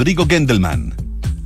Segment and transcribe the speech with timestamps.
[0.00, 0.94] Rodrigo Gendelman.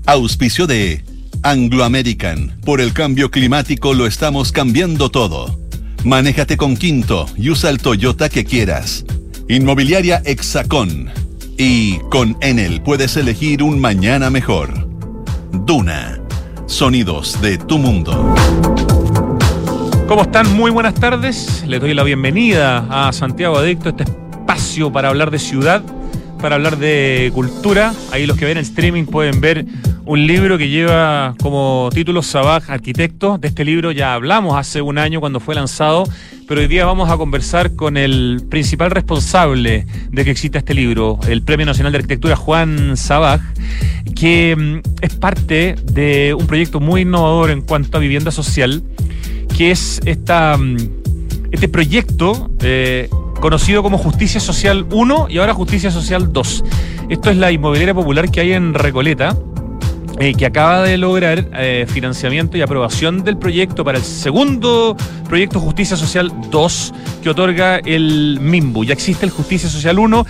[0.07, 1.03] Auspicio de
[1.43, 2.57] Anglo American.
[2.65, 5.59] Por el cambio climático lo estamos cambiando todo.
[6.05, 9.05] Manéjate con Quinto y usa el Toyota que quieras.
[9.49, 11.11] Inmobiliaria Hexacón.
[11.59, 14.89] Y con Enel puedes elegir un mañana mejor.
[15.51, 16.21] Duna.
[16.67, 18.37] Sonidos de tu mundo.
[20.07, 20.55] ¿Cómo están?
[20.55, 21.65] Muy buenas tardes.
[21.67, 25.83] Les doy la bienvenida a Santiago Adicto, este espacio para hablar de ciudad,
[26.45, 27.95] para hablar de cultura.
[28.13, 29.65] Ahí los que ven el streaming pueden ver
[30.05, 33.39] un libro que lleva como título Sabaj Arquitecto.
[33.39, 36.05] De este libro ya hablamos hace un año cuando fue lanzado,
[36.47, 41.19] pero hoy día vamos a conversar con el principal responsable de que exista este libro,
[41.27, 43.41] el Premio Nacional de Arquitectura Juan Sabaj,
[44.15, 48.83] que mm, es parte de un proyecto muy innovador en cuanto a vivienda social,
[49.57, 50.77] que es esta, mm,
[51.53, 53.09] este proyecto eh,
[53.41, 56.65] conocido como Justicia Social 1 y ahora Justicia Social 2.
[57.09, 59.37] Esto es la inmobiliaria popular que hay en Recoleta
[60.21, 64.97] eh, que acaba de lograr eh, financiamiento y aprobación del proyecto para el segundo
[65.29, 68.85] proyecto Justicia Social 2 que otorga el MIMBU.
[68.85, 70.25] Ya existe el Justicia Social 1.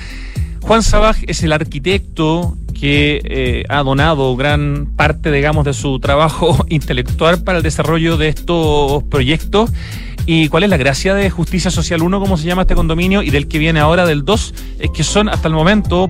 [0.62, 6.64] Juan Sabaj es el arquitecto que eh, ha donado gran parte, digamos, de su trabajo
[6.70, 9.70] intelectual para el desarrollo de estos proyectos.
[10.27, 13.30] ¿Y cuál es la gracia de Justicia Social 1, como se llama este condominio, y
[13.30, 14.55] del que viene ahora del 2?
[14.78, 16.08] Es que son hasta el momento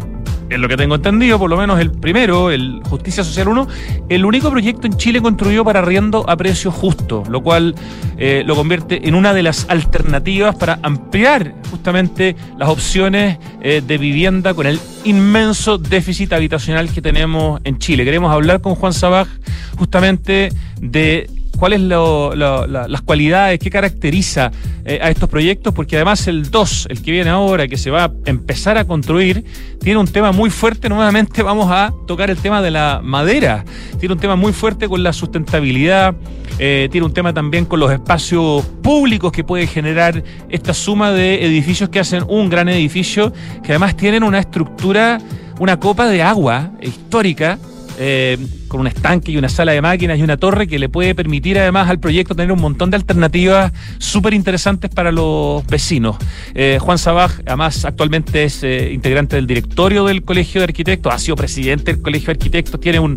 [0.51, 3.69] es lo que tengo entendido, por lo menos el primero, el Justicia Social 1,
[4.09, 7.75] el único proyecto en Chile construido para arriendo a precio justo, lo cual
[8.19, 13.99] eh, lo convierte en una de las alternativas para ampliar justamente las opciones eh, de
[13.99, 18.05] vivienda con el inmenso déficit habitacional que tenemos en Chile.
[18.05, 19.29] Queremos hablar con Juan Sabaj
[19.77, 24.51] justamente de cuáles son las cualidades, qué caracteriza
[24.85, 28.05] eh, a estos proyectos, porque además el 2, el que viene ahora, que se va
[28.05, 29.45] a empezar a construir,
[29.81, 33.65] tiene un tema muy fuerte, nuevamente vamos a tocar el tema de la madera,
[33.99, 36.15] tiene un tema muy fuerte con la sustentabilidad,
[36.59, 41.45] eh, tiene un tema también con los espacios públicos que puede generar esta suma de
[41.45, 43.33] edificios que hacen un gran edificio,
[43.63, 45.19] que además tienen una estructura,
[45.59, 47.59] una copa de agua histórica,
[47.99, 48.39] eh,
[48.69, 51.59] con un estanque y una sala de máquinas y una torre que le puede permitir
[51.59, 56.17] además al proyecto tener un montón de alternativas súper interesantes para los vecinos.
[56.55, 61.19] Eh, Juan Sabaj, además, actualmente es eh, integrante del directorio del Colegio de Arquitectos, ha
[61.19, 63.17] sido presidente del Colegio de Arquitectos, tiene un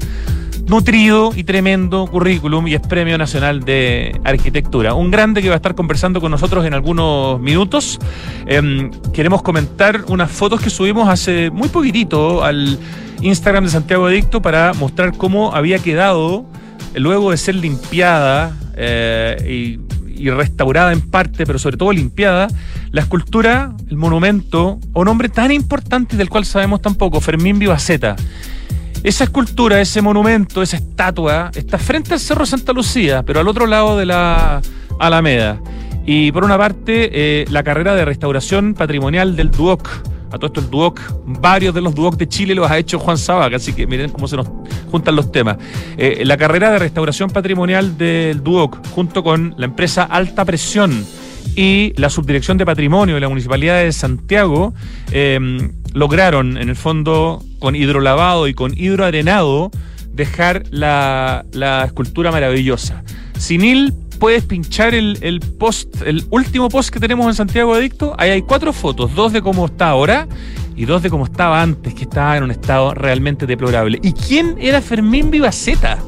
[0.68, 4.94] nutrido y tremendo currículum y es Premio Nacional de Arquitectura.
[4.94, 8.00] Un grande que va a estar conversando con nosotros en algunos minutos.
[8.46, 12.78] Em, queremos comentar unas fotos que subimos hace muy poquitito al
[13.22, 16.46] Instagram de Santiago Adicto para mostrar cómo había quedado,
[16.96, 22.48] luego de ser limpiada eh, y, restaurada en parte, pero sobre todo limpiada,
[22.92, 28.16] la escultura, el monumento, o nombre tan importante del cual sabemos tan poco, Fermín Vivaceta.
[29.08, 33.66] Esa escultura, ese monumento, esa estatua, está frente al Cerro Santa Lucía, pero al otro
[33.66, 34.62] lado de la
[35.00, 35.62] Alameda.
[36.06, 39.88] Y por una parte, eh, la carrera de restauración patrimonial del Duoc
[40.30, 43.18] a todo esto el Duoc, varios de los Duoc de Chile los ha hecho Juan
[43.18, 44.50] Sabac, así que miren cómo se nos
[44.92, 45.56] juntan los temas.
[45.98, 51.06] Eh, la carrera de restauración patrimonial del Duoc, junto con la empresa Alta Presión
[51.56, 54.74] y la Subdirección de Patrimonio de la Municipalidad de Santiago,
[55.14, 55.40] eh,
[55.94, 59.72] lograron, en el fondo, con hidrolavado y con hidroarenado,
[60.12, 63.04] dejar la, la escultura maravillosa.
[63.38, 68.16] Sinil puedes pinchar el, post, el último post que tenemos en Santiago Adicto.
[68.18, 70.28] Ahí hay cuatro fotos, dos de cómo está ahora
[70.76, 74.00] y dos de cómo estaba antes, que estaba en un estado realmente deplorable.
[74.02, 76.00] ¿Y quién era Fermín Vivaceta?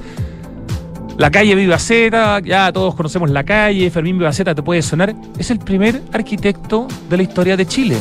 [1.18, 5.60] La calle Vivaceta, ya todos conocemos la calle, Fermín Vivaceta te puede sonar, es el
[5.60, 7.98] primer arquitecto de la historia de Chile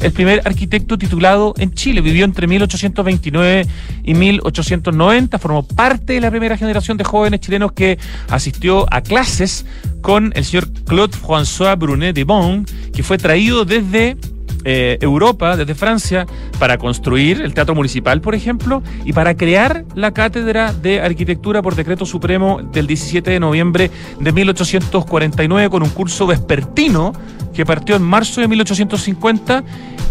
[0.00, 2.00] el primer arquitecto titulado en Chile.
[2.00, 3.66] Vivió entre 1829
[4.04, 5.38] y 1890.
[5.38, 9.66] Formó parte de la primera generación de jóvenes chilenos que asistió a clases
[10.00, 14.16] con el señor Claude François Brunet de Bon, que fue traído desde
[14.64, 16.26] eh, Europa, desde Francia,
[16.58, 21.74] para construir el Teatro Municipal, por ejemplo, y para crear la Cátedra de Arquitectura por
[21.74, 27.12] Decreto Supremo del 17 de noviembre de 1849 con un curso vespertino
[27.54, 29.64] que partió en marzo de 1850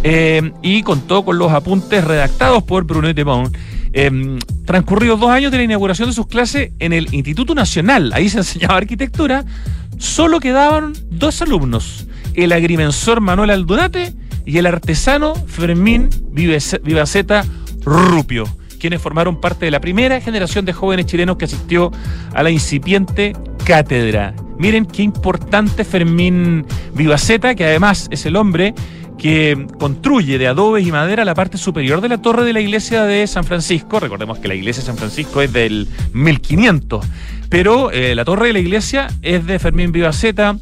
[0.04, 3.52] eh, y contó con los apuntes redactados por Brunet de Bon.
[3.92, 8.30] Eh, transcurridos dos años de la inauguración de sus clases en el Instituto Nacional, ahí
[8.30, 9.46] se enseñaba arquitectura,
[9.98, 12.06] solo quedaban dos alumnos,
[12.36, 14.14] el agrimensor Manuel Aldunate
[14.46, 17.44] y el artesano Fermín Vivaceta
[17.84, 18.46] Rupio,
[18.80, 21.92] quienes formaron parte de la primera generación de jóvenes chilenos que asistió
[22.34, 23.34] a la incipiente
[23.70, 24.34] cátedra.
[24.58, 28.74] Miren qué importante Fermín Vivaceta, que además es el hombre
[29.20, 33.04] que construye de adobes y madera la parte superior de la torre de la iglesia
[33.04, 34.00] de San Francisco.
[34.00, 37.06] Recordemos que la iglesia de San Francisco es del 1500,
[37.50, 40.58] pero eh, la torre de la iglesia es de Fermín Vivaceta,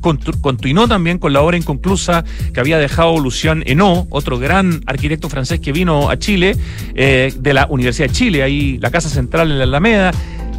[0.00, 5.60] continuó también con la obra inconclusa que había dejado Lucian Henot, otro gran arquitecto francés
[5.60, 6.56] que vino a Chile,
[6.96, 10.10] eh, de la Universidad de Chile, ahí la Casa Central en la Alameda.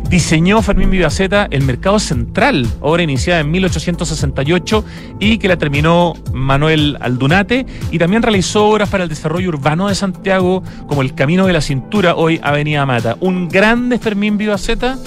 [0.09, 4.85] Diseñó Fermín Vivaceta el Mercado Central, obra iniciada en 1868
[5.19, 9.95] y que la terminó Manuel Aldunate, y también realizó obras para el desarrollo urbano de
[9.95, 13.17] Santiago, como el Camino de la Cintura, hoy Avenida Mata.
[13.19, 14.97] Un grande Fermín Vivaceta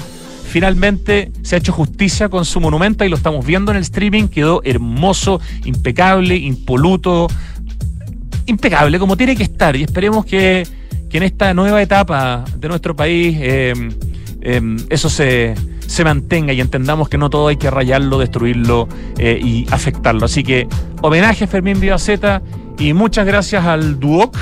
[0.48, 4.28] finalmente se ha hecho justicia con su monumento y lo estamos viendo en el streaming.
[4.28, 7.28] Quedó hermoso, impecable, impoluto,
[8.46, 9.76] impecable, como tiene que estar.
[9.76, 10.66] Y esperemos que,
[11.12, 13.90] en esta nueva etapa de nuestro país em,
[14.42, 15.54] em, eso se,
[15.86, 18.88] se, mantenga y entendamos que no todo hay que rayarlo, destruirlo
[19.18, 20.24] eh, y afectarlo.
[20.24, 20.68] Así que
[21.02, 22.42] homenaje a Fermín Vivaceta
[22.78, 24.36] y muchas gracias al DUOC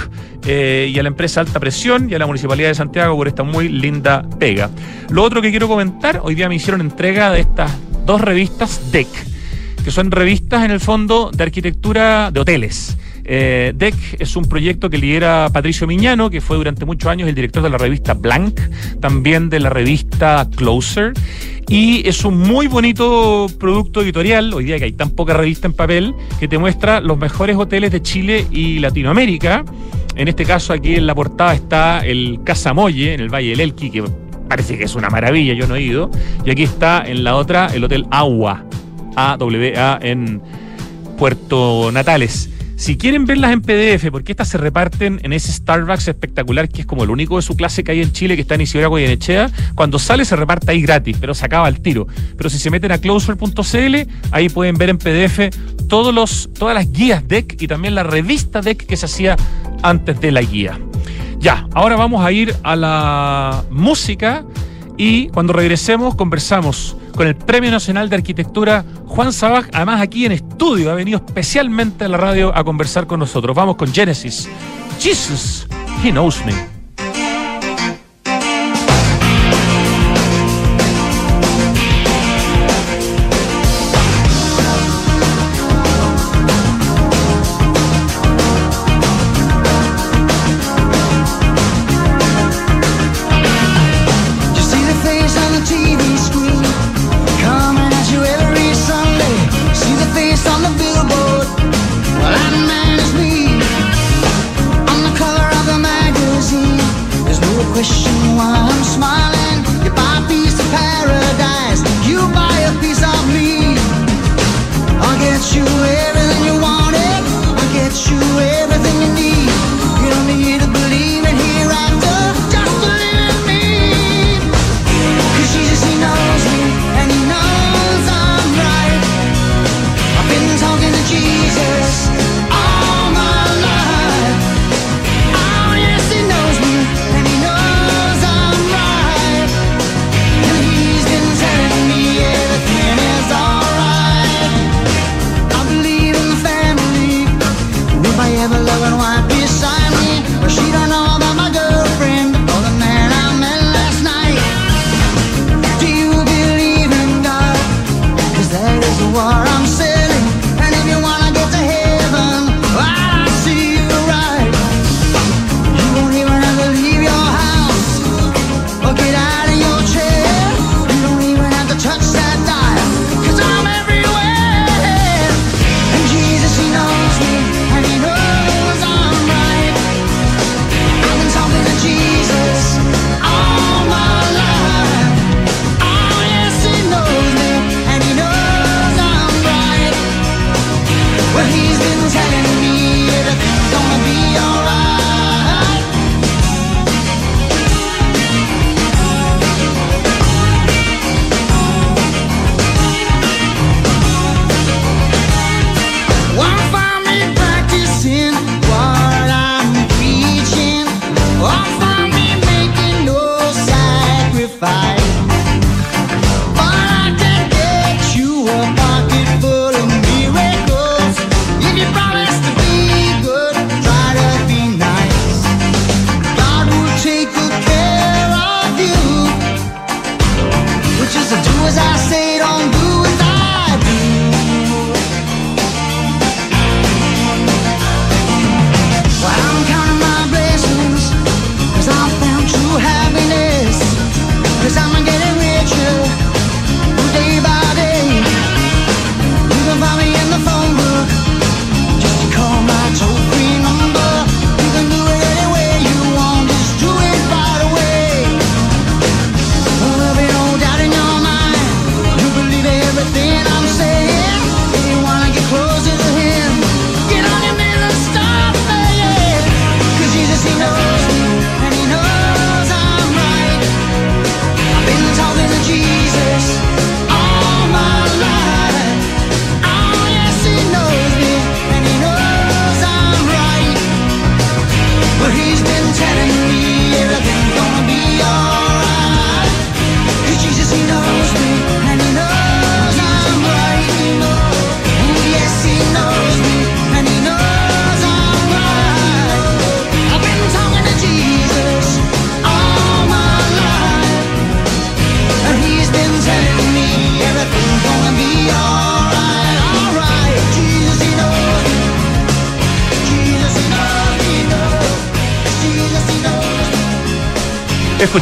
[0.47, 3.43] eh, y a la empresa Alta Presión y a la Municipalidad de Santiago por esta
[3.43, 4.71] muy linda pega.
[5.11, 7.73] Lo otro que quiero comentar, hoy día me hicieron entrega de estas
[8.05, 9.09] dos revistas DEC,
[9.85, 12.97] que son revistas en el fondo de arquitectura de hoteles.
[13.29, 17.35] Eh, DEC es un proyecto que lidera Patricio Miñano, que fue durante muchos años el
[17.35, 18.61] director de la revista Blank,
[19.01, 21.13] también de la revista Closer.
[21.69, 25.73] Y es un muy bonito producto editorial, hoy día que hay tan poca revista en
[25.73, 29.65] papel, que te muestra los mejores hoteles de Chile y Latinoamérica.
[30.15, 33.61] En este caso, aquí en la portada está el Casa Molle, en el Valle del
[33.61, 34.05] Elqui, que
[34.49, 36.11] parece que es una maravilla, yo no he ido.
[36.45, 38.65] Y aquí está en la otra el Hotel Agua,
[39.17, 40.41] AWA en
[41.19, 42.51] Puerto Natales.
[42.77, 46.87] Si quieren verlas en PDF, porque estas se reparten en ese Starbucks espectacular que es
[46.87, 49.51] como el único de su clase que hay en Chile, que está en Isidora Echea,
[49.75, 52.07] cuando sale se reparte ahí gratis, pero se acaba el tiro.
[52.37, 53.97] Pero si se meten a closer.cl,
[54.31, 55.57] ahí pueden ver en PDF
[55.89, 59.37] todos los, todas las guías DEC y también la revista DEC que se hacía
[59.83, 60.79] antes de la guía.
[61.39, 64.45] Ya, ahora vamos a ir a la música
[64.97, 70.33] y cuando regresemos conversamos con el Premio Nacional de Arquitectura Juan Sabaj, además aquí en
[70.33, 73.57] estudio, ha venido especialmente a la radio a conversar con nosotros.
[73.57, 74.49] Vamos con Genesis.
[75.01, 75.67] Jesus,
[76.05, 76.76] He Knows Me.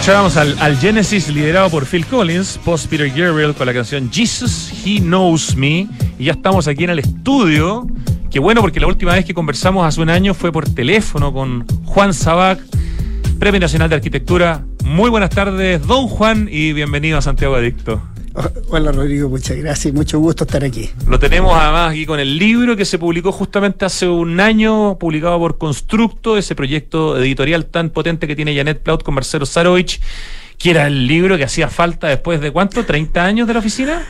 [0.04, 4.70] Escuchábamos al, al, Genesis liderado por Phil Collins, post Peter Gabriel con la canción Jesus,
[4.84, 5.88] He Knows Me.
[6.18, 7.86] Y ya estamos aquí en el estudio.
[8.30, 11.64] Qué bueno, porque la última vez que conversamos hace un año fue por teléfono con
[11.86, 12.60] Juan Sabac,
[13.38, 14.66] Premio Nacional de Arquitectura.
[14.84, 18.02] Muy buenas tardes, don Juan, y bienvenido a Santiago Adicto.
[18.68, 20.90] Hola Rodrigo, muchas gracias y mucho gusto estar aquí.
[21.08, 25.38] Lo tenemos además aquí con el libro que se publicó justamente hace un año, publicado
[25.38, 30.00] por Constructo, ese proyecto editorial tan potente que tiene Janet Plaut con Marcelo Sarovich,
[30.58, 34.02] que era el libro que hacía falta después de cuánto, 30 años de la oficina.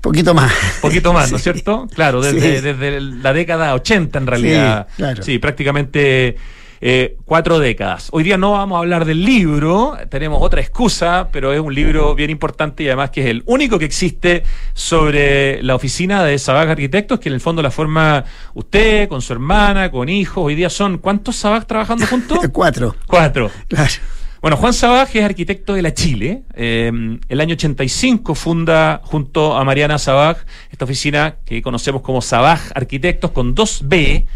[0.00, 0.52] Poquito más.
[0.80, 1.88] Poquito más, ¿no es cierto?
[1.94, 4.86] Claro, desde, desde, la década 80 en realidad.
[4.88, 5.22] Sí, claro.
[5.22, 6.36] sí prácticamente
[6.80, 8.08] eh, cuatro décadas.
[8.12, 12.14] Hoy día no vamos a hablar del libro, tenemos otra excusa, pero es un libro
[12.14, 14.42] bien importante y además que es el único que existe
[14.74, 19.32] sobre la oficina de Sabag Arquitectos, que en el fondo la forma usted, con su
[19.32, 20.44] hermana, con hijos.
[20.44, 22.38] Hoy día son, ¿cuántos Sabag trabajando juntos?
[22.52, 22.96] Cuatro.
[23.06, 23.50] Cuatro.
[23.68, 23.92] Claro.
[24.40, 26.42] Bueno, Juan Sabaj es arquitecto de la Chile.
[26.54, 30.36] Eh, el año 85 funda junto a Mariana Sabaj
[30.70, 34.26] esta oficina que conocemos como Sabaj Arquitectos con dos B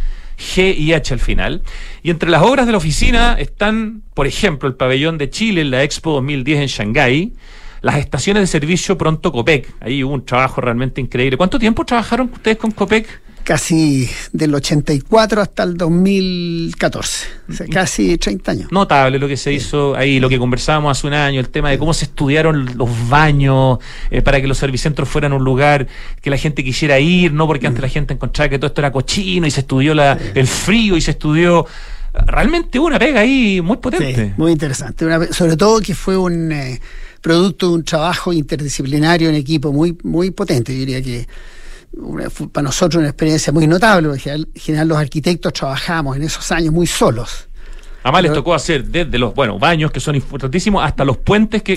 [0.40, 1.62] G y H al final.
[2.02, 5.70] Y entre las obras de la oficina están, por ejemplo, el pabellón de Chile en
[5.70, 7.32] la Expo 2010 en Shanghái,
[7.82, 9.72] las estaciones de servicio Pronto Copec.
[9.80, 11.36] Ahí hubo un trabajo realmente increíble.
[11.36, 13.20] ¿Cuánto tiempo trabajaron ustedes con Copec?
[13.50, 18.70] Casi del 84 hasta el 2014, o sea, casi 30 años.
[18.70, 21.76] Notable lo que se hizo ahí, lo que conversábamos hace un año, el tema de
[21.76, 23.78] cómo se estudiaron los baños
[24.12, 25.88] eh, para que los servicentros fueran un lugar
[26.22, 28.92] que la gente quisiera ir, no porque antes la gente encontraba que todo esto era
[28.92, 31.66] cochino y se estudió la, el frío y se estudió
[32.26, 34.32] realmente una pega ahí muy potente.
[34.36, 36.80] muy interesante, sobre todo que fue un eh,
[37.20, 41.26] producto de un trabajo interdisciplinario en equipo muy, muy potente, yo diría que
[42.52, 46.72] para nosotros una experiencia muy notable, porque en general los arquitectos trabajamos en esos años
[46.72, 47.49] muy solos.
[48.02, 51.76] Además les tocó hacer desde los bueno baños que son importantísimos hasta los puentes que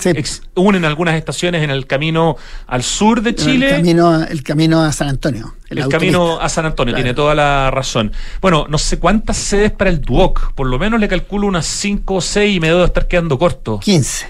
[0.56, 2.38] unen algunas estaciones en el camino
[2.68, 3.70] al sur de Chile.
[3.70, 5.54] El camino, el camino a San Antonio.
[5.70, 8.12] El, camino a San Antonio, tiene toda la razón.
[8.42, 12.14] Bueno, no sé cuántas sedes para el Duoc, por lo menos le calculo unas 5
[12.14, 13.80] o 6 y me debo estar quedando corto.
[13.80, 14.28] 15.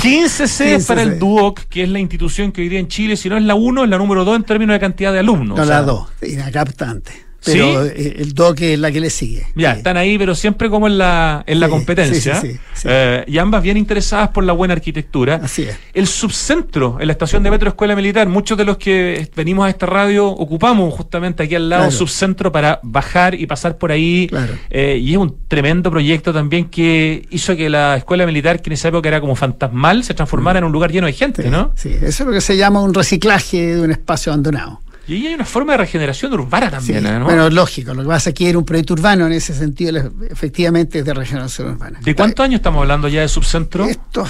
[0.00, 3.28] 15 sedes para el Duoc, que es la institución que hoy día en Chile, si
[3.28, 5.58] no es la 1, es la número 2 en términos de cantidad de alumnos.
[5.58, 9.46] No, la 2, inacaptante pero eh, el doque es la que le sigue.
[9.54, 12.42] Ya, están ahí, pero siempre como en la, en la competencia.
[12.84, 15.40] Eh, y ambas bien interesadas por la buena arquitectura.
[15.42, 15.76] Así es.
[15.92, 19.70] El subcentro, en la estación de metro Escuela Militar, muchos de los que venimos a
[19.70, 24.28] esta radio ocupamos justamente aquí al lado subcentro para bajar y pasar por ahí.
[24.70, 28.74] Eh, y es un tremendo proyecto también que hizo que la Escuela Militar, que en
[28.74, 31.72] esa época era como fantasmal, se transformara en un lugar lleno de gente, ¿no?
[31.76, 34.80] Sí, eso es lo que se llama un reciclaje de un espacio abandonado.
[35.06, 37.24] Y ahí hay una forma de regeneración urbana también, ¿no?
[37.24, 37.92] Bueno, lógico.
[37.92, 41.12] Lo que pasa es que era un proyecto urbano en ese sentido, efectivamente es de
[41.12, 42.00] regeneración urbana.
[42.02, 43.84] ¿De cuántos años estamos hablando ya de subcentro?
[43.84, 44.26] Esto,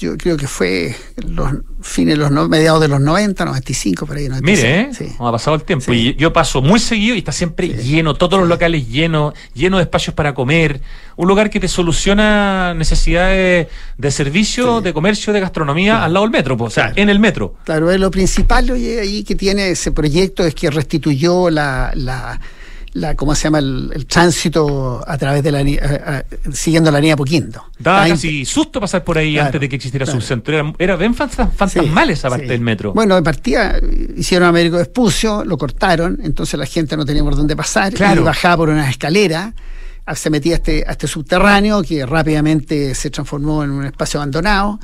[0.00, 0.96] yo creo que fue
[1.28, 1.52] los
[1.82, 4.28] fines, los mediados de los 90, 95, por ahí.
[4.30, 4.64] 96.
[4.64, 4.94] Mire, ¿eh?
[4.94, 5.14] Sí.
[5.18, 5.92] ha pasado el tiempo.
[5.92, 9.82] Y yo paso muy seguido y está siempre lleno, todos los locales llenos, lleno de
[9.82, 10.80] espacios para comer.
[11.16, 16.32] Un lugar que te soluciona necesidades de servicio, de comercio, de gastronomía al lado del
[16.32, 17.56] metro, o sea, en el metro.
[17.64, 22.40] Claro, lo principal ahí que tiene ese proyecto es que restituyó la, la
[22.92, 23.58] la ¿cómo se llama?
[23.58, 27.64] El, tránsito a través de la siguiendo la línea Poquindo.
[27.78, 30.54] Daba casi susto pasar por ahí antes de que existiera su centro.
[30.54, 32.92] Era, era bien fantasmal esa parte del metro.
[32.92, 33.78] Bueno, de partida
[34.16, 38.56] hicieron Américo Vespucio, lo cortaron, entonces la gente no tenía por dónde pasar y bajaba
[38.56, 39.54] por una escalera
[40.14, 44.80] se metía a este, a este subterráneo que rápidamente se transformó en un espacio abandonado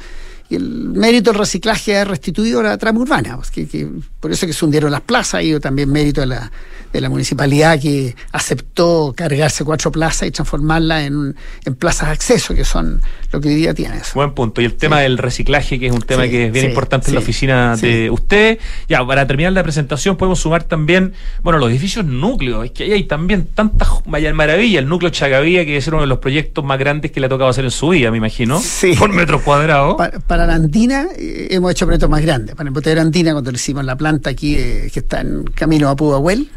[0.48, 3.88] y el mérito del reciclaje ha restituido la trama urbana, pues, que,
[4.20, 6.52] por eso que se hundieron las plazas y también mérito de la,
[6.96, 12.54] de la municipalidad que aceptó cargarse cuatro plazas y transformarlas en, en plazas de acceso,
[12.54, 13.00] que son
[13.32, 14.12] lo que hoy día tiene eso.
[14.14, 14.60] Buen punto.
[14.60, 17.20] Y el tema del reciclaje, que es un tema que es bien importante en la
[17.20, 18.58] oficina de usted.
[18.88, 21.12] Ya, para terminar la presentación podemos sumar también,
[21.42, 22.64] bueno, los edificios núcleos.
[22.64, 24.82] Es que ahí hay también tantas maravillas.
[24.82, 27.50] El núcleo Chagavía, que es uno de los proyectos más grandes que le ha tocado
[27.50, 28.60] hacer en su vida, me imagino.
[28.98, 29.96] Por metros cuadrados.
[30.26, 32.54] Para, la Andina eh, hemos hecho proyectos más grandes.
[32.54, 35.88] Para el Botero Andina, cuando le hicimos la planta aquí, eh, que está en camino
[35.88, 36.48] a Pudahuel,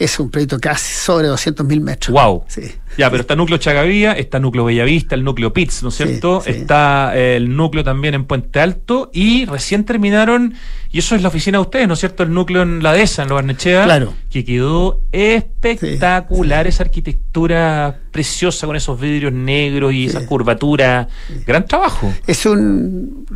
[0.00, 2.14] es un proyecto casi sobre 200 mil metros.
[2.14, 2.44] ¡Wow!
[2.48, 2.62] Sí.
[2.96, 6.42] Ya, pero está núcleo Chagavía, está núcleo Bellavista, el núcleo Pitts, ¿no es cierto?
[6.44, 10.54] Está eh, el núcleo también en Puente Alto y recién terminaron,
[10.90, 12.22] y eso es la oficina de ustedes, ¿no es cierto?
[12.22, 14.14] El núcleo en la dehesa, en Lo Barnechea, claro.
[14.30, 21.08] que quedó espectacular, esa arquitectura preciosa con esos vidrios negros y esa curvatura.
[21.46, 22.12] Gran trabajo.
[22.26, 23.26] Es un.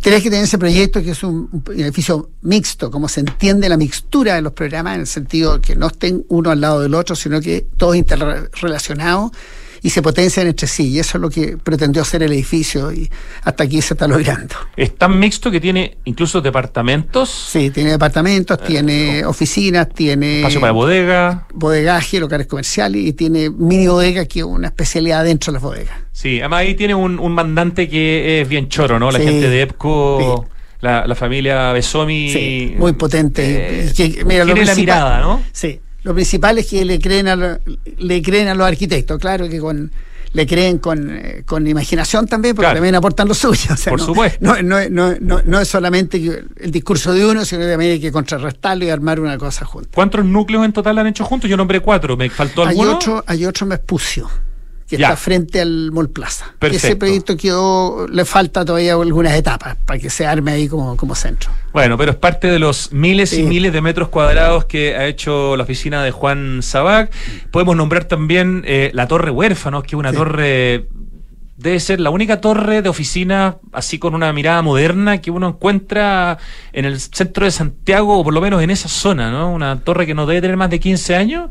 [0.00, 4.34] Tenés que tener ese proyecto que es un, edificio mixto, como se entiende la mixtura
[4.34, 7.40] de los programas, en el sentido que no estén uno al lado del otro, sino
[7.40, 9.32] que todos interrelacionados
[9.88, 10.90] y se potencian entre sí.
[10.90, 13.10] Y eso es lo que pretendió hacer el edificio y
[13.42, 14.54] hasta aquí se está logrando.
[14.76, 17.30] Es tan mixto que tiene incluso departamentos.
[17.30, 20.40] Sí, tiene departamentos, tiene eh, oficinas, tiene...
[20.40, 21.46] Espacio para bodega.
[21.54, 25.98] Bodegaje, locales comerciales y tiene mini bodega que es una especialidad dentro de las bodegas.
[26.12, 29.10] Sí, además ahí tiene un, mandante que es bien choro, ¿no?
[29.10, 30.48] La gente de EPCO...
[30.80, 32.30] La, familia Besomi.
[32.30, 33.86] Sí, muy potente.
[33.86, 35.42] Eh, tiene la mirada, ¿no?
[35.50, 35.80] Sí.
[36.08, 37.60] Lo principal es que le creen a,
[37.98, 39.92] le creen a los arquitectos, claro que con
[40.32, 43.74] le creen con, eh, con imaginación también, porque también aportan lo suyo.
[43.86, 44.38] Por supuesto.
[44.40, 48.10] No, no, no, no, es solamente el discurso de uno, sino que también hay que
[48.10, 49.90] contrarrestarlo y armar una cosa junta.
[49.94, 51.50] ¿Cuántos núcleos en total han hecho juntos?
[51.50, 52.88] Yo nombré cuatro, ¿me faltó alguno?
[52.88, 54.30] Hay otro, hay otro me expuso
[54.88, 56.54] que está frente al Mall Plaza.
[56.60, 61.14] Ese proyecto quedó, le falta todavía algunas etapas para que se arme ahí como, como
[61.14, 61.50] centro.
[61.72, 65.56] Bueno, pero es parte de los miles y miles de metros cuadrados que ha hecho
[65.56, 67.12] la oficina de Juan Sabac.
[67.50, 70.86] Podemos nombrar también eh, la Torre Huérfanos, que es una torre
[71.58, 76.38] debe ser la única torre de oficina así con una mirada moderna que uno encuentra
[76.72, 79.52] en el centro de Santiago o por lo menos en esa zona, ¿no?
[79.52, 81.50] Una torre que no debe tener más de 15 años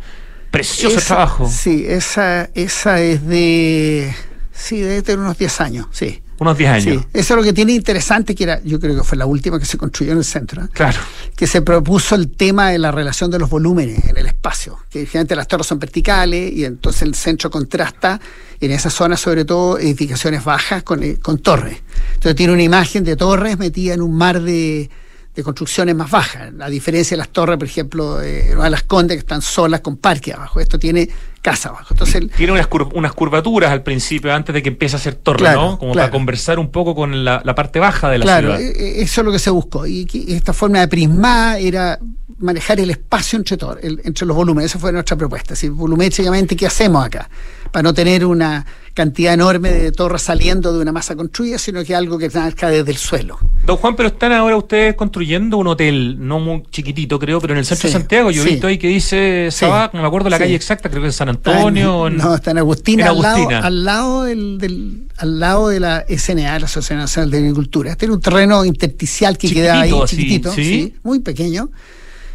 [0.52, 1.50] Precioso trabajo.
[1.50, 4.14] Sí, esa, esa es de.
[4.54, 6.22] Sí, debe tener unos 10 años, sí.
[6.40, 6.84] Unos 10 años.
[7.02, 9.60] Sí, eso es lo que tiene interesante, que era, yo creo que fue la última
[9.60, 10.64] que se construyó en el centro.
[10.64, 10.68] ¿eh?
[10.72, 11.00] Claro.
[11.36, 14.78] Que se propuso el tema de la relación de los volúmenes en el espacio.
[14.90, 18.20] Que generalmente las torres son verticales y entonces el centro contrasta
[18.60, 21.82] en esa zona, sobre todo, edificaciones bajas con, eh, con torres.
[22.16, 24.90] Entonces tiene una imagen de torres metida en un mar de
[25.38, 26.52] de construcciones más bajas.
[26.56, 30.34] La diferencia de las torres, por ejemplo, de las Condes, que están solas con parque
[30.34, 30.60] abajo.
[30.60, 31.08] Esto tiene
[31.44, 31.90] casa abajo.
[31.92, 35.78] Entonces, tiene unas, unas curvaturas al principio, antes de que empiece a ser torre, ¿no?
[35.78, 38.58] Como para conversar un poco con la, parte baja de la ciudad.
[38.58, 39.86] Claro, e, e, eso es lo que se buscó.
[39.86, 42.00] Y, esta forma de prismar era
[42.40, 44.72] manejar el espacio entre, entre los volúmenes.
[44.72, 45.54] Esa fue nuestra propuesta.
[45.54, 47.30] Es volumétricamente, ¿qué hacemos acá?
[47.72, 48.66] Para no tener una
[48.98, 52.92] cantidad enorme de torres saliendo de una masa construida, sino que algo que nazca desde
[52.92, 53.38] el suelo.
[53.64, 57.60] Don Juan, pero están ahora ustedes construyendo un hotel, no muy chiquitito creo, pero en
[57.60, 58.32] el centro de Santiago.
[58.32, 61.10] Yo he visto ahí que dice Sabac, no me acuerdo la calle exacta, creo que
[61.10, 62.10] es San Antonio.
[62.10, 66.66] no, está en Agustina, Al, lado, al lado, del, al lado de la SNA, la
[66.66, 67.92] Asociación Nacional de Agricultura.
[67.92, 70.96] Este era un terreno intersticial que queda ahí, chiquitito, ¿sí?
[71.04, 71.70] muy pequeño.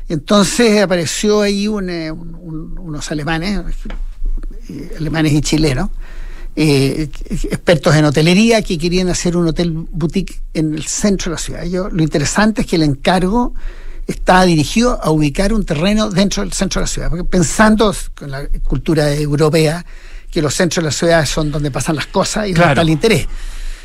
[0.08, 3.62] Entonces apareció ahí eh, unos alemanes,
[4.98, 5.90] alemanes y chilenos,
[6.54, 11.40] eh, expertos en hotelería que querían hacer un hotel boutique en el centro de la
[11.40, 11.64] ciudad.
[11.64, 13.54] Yo, lo interesante es que el encargo
[14.06, 18.30] está dirigido a ubicar un terreno dentro del centro de la ciudad, porque pensando con
[18.30, 19.84] la cultura europea
[20.30, 22.90] que los centros de la ciudad son donde pasan las cosas y donde está el
[22.90, 23.26] interés.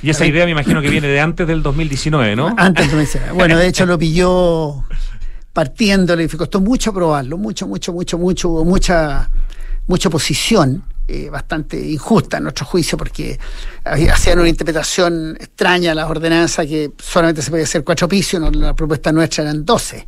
[0.02, 2.56] Y esa idea me imagino que viene de antes del 2019, ¿no?
[2.58, 3.32] Antes del 2019.
[3.34, 4.84] Bueno, de hecho lo pilló
[5.54, 9.30] partiéndole y costó mucho probarlo, mucho, mucho, mucho, mucho, hubo mucha,
[9.88, 13.40] mucha oposición eh, bastante injusta en nuestro juicio porque
[13.86, 18.52] hacían una interpretación extraña a las ordenanzas que solamente se podía hacer cuatro pisos, no,
[18.52, 20.06] la propuesta nuestra eran doce.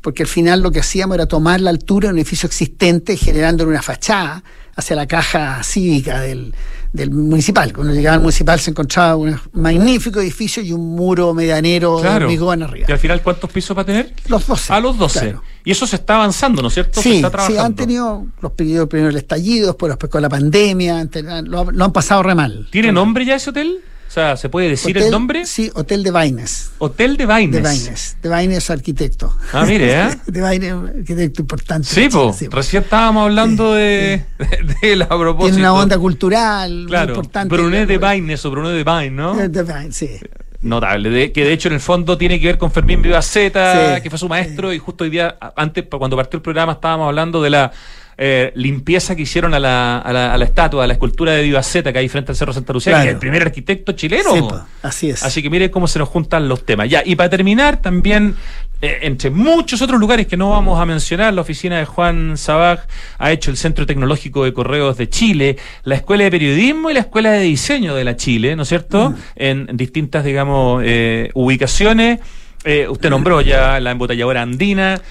[0.00, 3.66] Porque al final lo que hacíamos era tomar la altura de un edificio existente generando
[3.66, 4.44] una fachada
[4.76, 6.54] hacia la caja cívica del,
[6.92, 7.72] del municipal.
[7.72, 12.62] Cuando llegaba al municipal se encontraba un magnífico edificio y un muro medianero de hormigón
[12.62, 12.86] arriba.
[12.88, 14.12] ¿Y al final cuántos pisos va a tener?
[14.28, 14.72] Los 12.
[14.72, 15.36] A los 12.
[15.64, 17.00] Y eso se está avanzando, ¿no es cierto?
[17.00, 21.08] Sí, sí han tenido los periodos primero el estallido, después con la pandemia,
[21.44, 22.68] lo, lo han pasado re mal.
[22.70, 23.80] ¿Tiene nombre ya ese hotel?
[24.08, 25.44] O sea, ¿se puede decir el nombre?
[25.44, 26.70] Sí, Hotel de Vaines.
[26.78, 27.56] Hotel de Vaines.
[27.56, 28.16] De Vaines.
[28.22, 29.36] De Vaines arquitecto.
[29.52, 30.08] Ah, mire, ¿eh?
[30.26, 31.88] de Vaines, arquitecto importante.
[31.88, 32.48] Sí, pues.
[32.50, 34.24] Recién estábamos hablando de,
[34.82, 35.56] de, la propósito.
[35.56, 37.54] Tiene una onda cultural claro, muy importante.
[37.54, 39.34] Brunet de Vaines o Brunet de Vaines, ¿no?
[39.34, 40.08] De sí.
[40.62, 44.08] Notable, de, que de hecho en el fondo tiene que ver con Fermín Vivaceta, que
[44.08, 47.50] fue su maestro, y justo hoy día, antes, cuando partió el programa, estábamos hablando de
[47.50, 47.72] la
[48.18, 51.42] eh, limpieza que hicieron a la, a, la, a la estatua, a la escultura de
[51.42, 54.64] Vivaceta que hay frente al Cerro Santa Lucía, que es el primer arquitecto chileno.
[54.80, 55.22] así es.
[55.22, 56.88] Así que mire cómo se nos juntan los temas.
[56.88, 58.34] Ya, y para terminar, también,
[58.80, 62.86] eh, entre muchos otros lugares que no vamos a mencionar, la oficina de Juan Sabag
[63.18, 67.00] ha hecho el Centro Tecnológico de Correos de Chile, la Escuela de Periodismo y la
[67.00, 69.10] Escuela de Diseño de la Chile, ¿no es cierto?
[69.10, 69.16] Mm.
[69.36, 72.20] En, distintas, digamos, eh, ubicaciones.
[72.88, 75.02] usted nombró ya la embotelladora andina.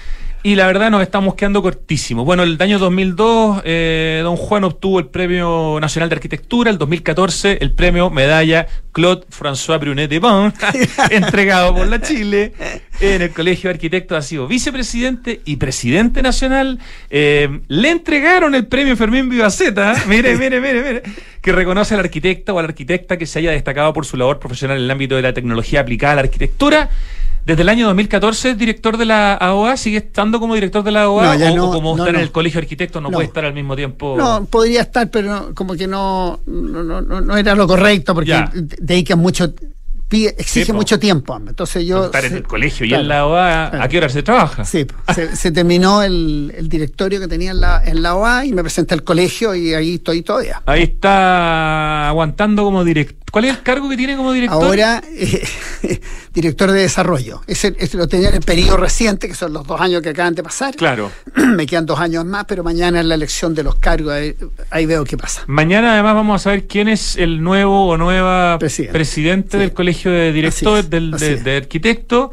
[0.46, 2.24] Y la verdad nos estamos quedando cortísimos.
[2.24, 7.58] Bueno, el año 2002, eh, don Juan obtuvo el Premio Nacional de Arquitectura, el 2014
[7.60, 10.54] el Premio Medalla Claude François Brunet de Bon,
[11.10, 12.52] entregado por la Chile
[13.00, 14.16] en el Colegio de Arquitectos.
[14.16, 16.78] Ha sido vicepresidente y presidente nacional.
[17.10, 21.02] Eh, le entregaron el Premio Fermín Vivaceta, mire, mire, mire, mire,
[21.42, 24.38] que reconoce al arquitecto o a la arquitecta que se haya destacado por su labor
[24.38, 26.88] profesional en el ámbito de la tecnología aplicada a la arquitectura
[27.46, 31.36] Desde el año 2014 director de la AOA, ¿sigue estando como director de la AOA?
[31.60, 34.16] o, como está en el colegio de arquitectos no, puede estar al mismo tiempo?
[34.18, 39.54] No, podría estar, pero como que no, no, no, era lo correcto, porque dedican mucho
[40.10, 41.36] exige mucho tiempo.
[41.36, 42.06] Entonces yo.
[42.06, 44.64] Estar en el colegio y en la OA, ¿a qué hora se trabaja?
[44.64, 44.86] Sí,
[45.34, 49.02] se, terminó el, directorio que tenía en la, en la OA y me presenté al
[49.02, 50.62] colegio y ahí estoy todavía.
[50.66, 53.16] Ahí está aguantando como director.
[53.32, 54.64] ¿Cuál es el cargo que tiene como director?
[54.64, 56.00] Ahora, eh,
[56.36, 57.40] director de desarrollo.
[57.46, 60.42] Ese, lo tenía en el periodo reciente, que son los dos años que acaban de
[60.42, 60.76] pasar.
[60.76, 61.10] Claro.
[61.34, 64.12] Me quedan dos años más, pero mañana es la elección de los cargos.
[64.68, 65.44] Ahí, veo qué pasa.
[65.46, 70.30] Mañana, además, vamos a saber quién es el nuevo o nueva presidente, del Colegio de
[70.32, 72.30] Directores del, de Arquitectos.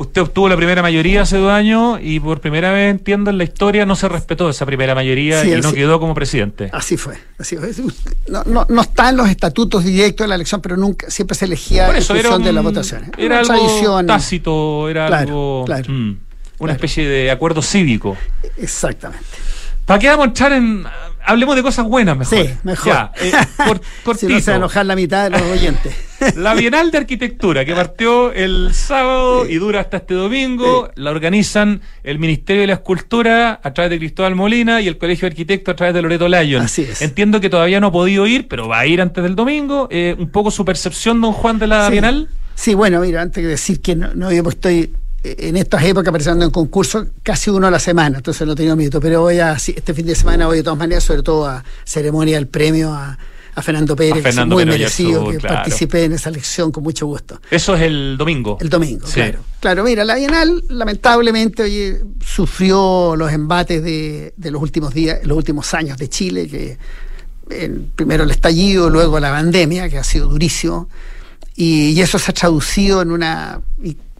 [0.00, 3.44] Usted obtuvo la primera mayoría hace dos años y por primera vez, entiendo, en la
[3.44, 6.70] historia no se respetó esa primera mayoría y no quedó como presidente.
[6.72, 7.18] Así fue.
[7.38, 7.70] Así fue.
[8.26, 11.44] No, no, no, está en los estatutos directos de la elección, pero nunca siempre se
[11.44, 13.04] elegía en función de la votación.
[13.04, 13.10] ¿eh?
[13.18, 15.66] Era algo tácito, era algo...
[15.86, 16.12] Mm,
[16.60, 18.16] una especie de acuerdo cívico.
[18.56, 19.26] Exactamente.
[19.84, 20.86] ¿Para qué vamos a entrar en
[21.24, 22.46] hablemos de cosas buenas mejor.
[22.46, 22.92] Sí, mejor.
[22.92, 23.32] Ya, eh,
[24.04, 25.94] por, si no se enojar la mitad de los oyentes.
[26.36, 31.80] La Bienal de Arquitectura, que partió el sábado y dura hasta este domingo, la organizan
[32.04, 35.72] el Ministerio de la Escultura a través de Cristóbal Molina y el Colegio de Arquitectos
[35.72, 36.62] a través de Loreto Lyon.
[36.62, 37.00] Así es.
[37.00, 39.88] Entiendo que todavía no ha podido ir, pero va a ir antes del domingo.
[39.90, 42.28] Eh, un poco su percepción, don Juan, de la Bienal.
[42.54, 46.50] Sí, bueno, mira, antes de decir que no, no estoy en estas épocas participando en
[46.50, 50.06] concursos casi uno a la semana, entonces no tenido miedo, pero voy a, este fin
[50.06, 53.18] de semana voy de todas maneras, sobre todo a ceremonia del premio a,
[53.62, 57.42] Fernando Pérez, muy merecido que participé en esa elección con mucho gusto.
[57.50, 58.56] Eso es el domingo.
[58.58, 59.40] El domingo, claro.
[59.60, 65.36] Claro, mira, la Bienal lamentablemente oye, sufrió los embates de, de los últimos días, los
[65.36, 66.78] últimos años de Chile, que
[67.94, 70.88] primero el estallido, luego la pandemia, que ha sido durísimo,
[71.54, 73.60] y, y eso se ha traducido en una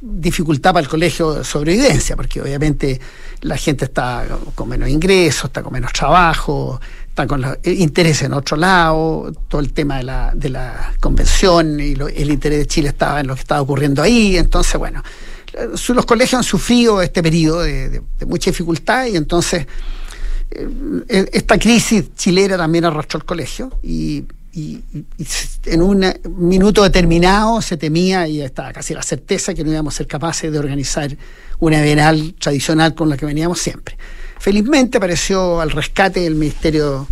[0.01, 3.01] dificultad para el colegio de sobrevivencia, porque obviamente
[3.43, 8.33] la gente está con menos ingresos, está con menos trabajo, está con los intereses en
[8.33, 12.89] otro lado, todo el tema de la, de la convención y el interés de Chile
[12.89, 15.03] estaba en lo que estaba ocurriendo ahí, entonces bueno,
[15.53, 19.67] los colegios han sufrido este periodo de, mucha dificultad y entonces
[20.51, 24.81] eh, esta crisis chilena también arrastró el colegio y y,
[25.67, 29.99] en un minuto determinado se temía y estaba casi la certeza que no íbamos a
[29.99, 31.17] ser capaces de organizar
[31.61, 33.97] una bienal tradicional con la que veníamos siempre.
[34.39, 37.07] Felizmente apareció al rescate el Ministerio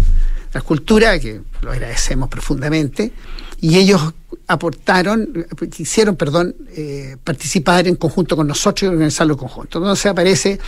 [0.52, 3.12] de la Cultura, que lo agradecemos profundamente,
[3.60, 4.14] y ellos
[4.46, 9.78] aportaron, quisieron, perdón, eh, participar en conjunto con nosotros y organizarlo en conjunto.
[9.78, 10.58] Entonces aparece,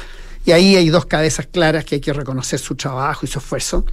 [0.44, 3.84] y ahí hay dos cabezas claras que hay que reconocer su trabajo y su esfuerzo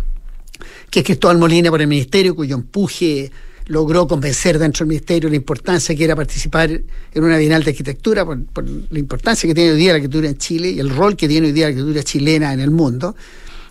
[0.89, 3.31] que es Cristóbal Molina por el Ministerio, cuyo empuje
[3.67, 8.25] logró convencer dentro del Ministerio la importancia que era participar en una Bienal de Arquitectura,
[8.25, 8.39] por,
[8.89, 11.47] la importancia que tiene hoy día la arquitectura en Chile y el rol que tiene
[11.47, 13.15] hoy día la arquitectura chilena en el mundo,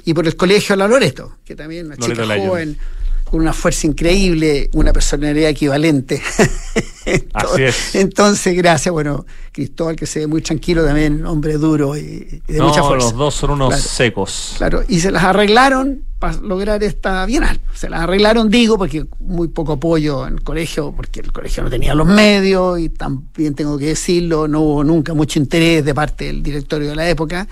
[0.04, 2.76] y por el Colegio La Loreto, que también una chica joven
[3.24, 6.22] con una fuerza increíble, una personalidad equivalente.
[7.06, 7.94] entonces, Así es.
[7.94, 12.82] entonces, gracias, bueno, Cristóbal, que se ve muy tranquilo también, hombre duro y, de mucha
[12.82, 13.06] fuerza.
[13.06, 14.54] Los dos son unos secos.
[14.56, 17.60] Claro, y se las arreglaron para lograr esta bienal.
[17.74, 21.70] Se las arreglaron, digo, porque muy poco apoyo en el colegio, porque el colegio no
[21.70, 26.24] tenía los medios y también tengo que decirlo, no hubo nunca mucho interés de parte
[26.24, 27.46] del directorio de la época.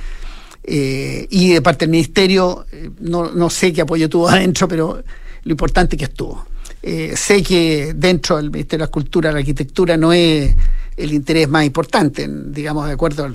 [0.64, 5.00] Eh, y de parte del ministerio, eh, no, no sé qué apoyo tuvo adentro, pero
[5.44, 6.44] lo importante que estuvo.
[6.86, 10.54] Eh, sé que dentro del Ministerio de la Cultura, la arquitectura no es
[10.98, 13.34] el interés más importante, digamos, de acuerdo al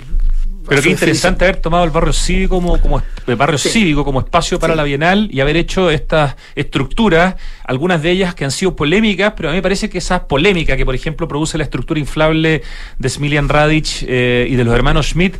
[0.68, 4.58] pero qué interesante haber tomado el barrio cívico como, como el barrio cívico como espacio
[4.58, 7.34] para la Bienal y haber hecho estas estructuras,
[7.64, 10.76] algunas de ellas que han sido polémicas, pero a mí me parece que esa polémica
[10.76, 12.62] que, por ejemplo, produce la estructura inflable
[12.98, 15.36] de Smilian Radic eh, y de los hermanos Schmidt,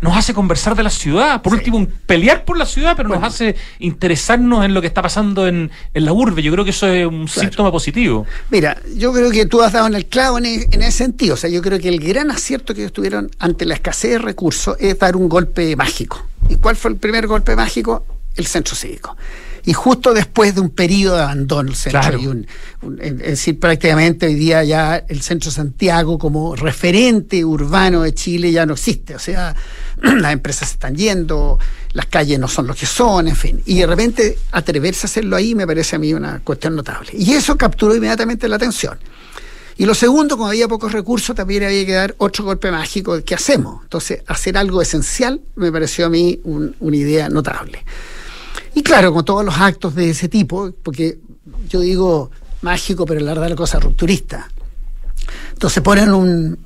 [0.00, 1.40] nos hace conversar de la ciudad.
[1.40, 5.46] Por último, pelear por la ciudad, pero nos hace interesarnos en lo que está pasando
[5.46, 6.42] en, la urbe.
[6.42, 8.26] Yo creo que eso es un síntoma positivo.
[8.50, 11.34] Mira, yo creo que tú has dado en el clavo en, e, en, ese sentido.
[11.34, 14.18] O sea, yo creo que el gran acierto que ellos tuvieron ante la escasez de
[14.18, 16.24] recursos es dar un golpe mágico.
[16.48, 18.04] ¿Y cuál fue el primer golpe mágico?
[18.34, 19.16] El centro cívico
[19.64, 22.18] y justo después de un periodo de abandono el centro.
[23.00, 28.66] es decir, prácticamente hoy día ya el centro Santiago como referente urbano de Chile ya
[28.66, 29.14] no existe.
[29.14, 29.54] O sea,
[30.02, 31.58] las empresas se están yendo,
[31.92, 33.62] las calles no son lo que son, en fin.
[33.64, 37.10] Y de repente atreverse a hacerlo ahí me parece a mí una cuestión notable.
[37.14, 38.98] Y eso capturó inmediatamente la atención.
[39.76, 43.22] Y lo segundo, como había pocos recursos, también había que dar otro golpe mágico.
[43.24, 43.82] ¿Qué hacemos?
[43.84, 47.84] Entonces, hacer algo esencial me pareció a mí una idea notable.
[48.74, 51.18] Y claro, con todos los actos de ese tipo, porque
[51.68, 52.30] yo digo
[52.62, 54.48] mágico, pero la verdad la cosa rupturista.
[55.52, 56.58] Entonces ponen un,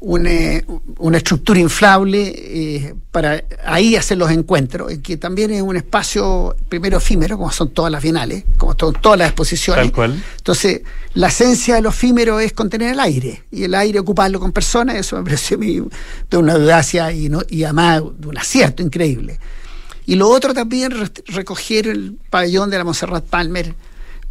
[0.00, 6.98] una, estructura inflable eh, para ahí hacer los encuentros, que también es un espacio primero
[6.98, 9.92] efímero, como son todas las bienales, como son todas las exposiciones.
[10.36, 10.82] Entonces,
[11.14, 14.96] la esencia de lo efímero es contener el aire, y el aire ocuparlo con personas,
[14.96, 19.38] eso me pareció de una audacia y, no, y además de un acierto increíble.
[20.06, 20.92] Y lo otro también,
[21.26, 23.74] recoger el pabellón de la Montserrat Palmer,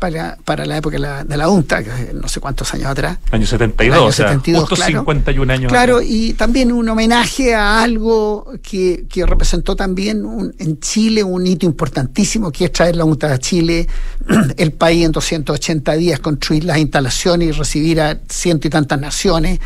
[0.02, 3.20] para, para la época de la, de la UNTA, que no sé cuántos años atrás.
[3.30, 5.72] Año 72, año 72 justo 51 años.
[5.72, 11.46] Claro, y también un homenaje a algo que, que representó también un, en Chile un
[11.46, 13.88] hito importantísimo, que es traer la UNTA a Chile,
[14.58, 19.60] el país en 280 días, construir las instalaciones y recibir a ciento y tantas naciones.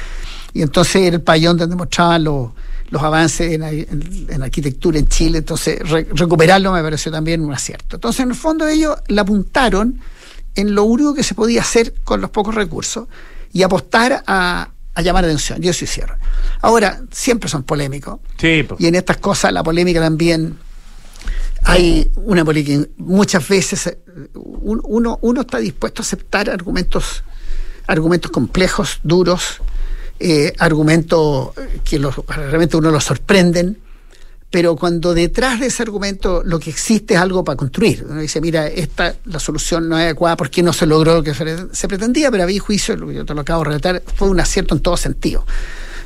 [0.54, 2.50] Y entonces el payón donde mostraban los
[2.90, 7.98] los avances en, arquitectura en Chile, entonces recuperarlo me pareció también un acierto.
[7.98, 10.00] Entonces, en el fondo ellos la apuntaron
[10.56, 13.08] en lo único que se podía hacer con los pocos recursos
[13.52, 14.70] y apostar a,
[15.04, 15.64] llamar atención.
[15.64, 16.18] Y eso hicieron.
[16.62, 18.20] Ahora, siempre son polémicos.
[18.80, 20.58] Y en estas cosas la polémica también
[21.64, 22.88] hay una polémica.
[22.98, 23.98] Muchas veces eh,
[24.36, 27.24] uno, uno está dispuesto a aceptar argumentos,
[27.88, 29.62] argumentos complejos, duros,
[30.20, 31.52] eh, argumentos
[31.84, 33.78] que los, realmente uno los sorprenden
[34.56, 38.06] pero cuando detrás de ese argumento lo que existe es algo para construir.
[38.10, 41.34] Uno dice, mira, esta la solución no es adecuada porque no se logró lo que
[41.34, 44.82] se pretendía, pero había juicio, yo te lo acabo de relatar, fue un acierto en
[44.82, 45.46] todo sentido.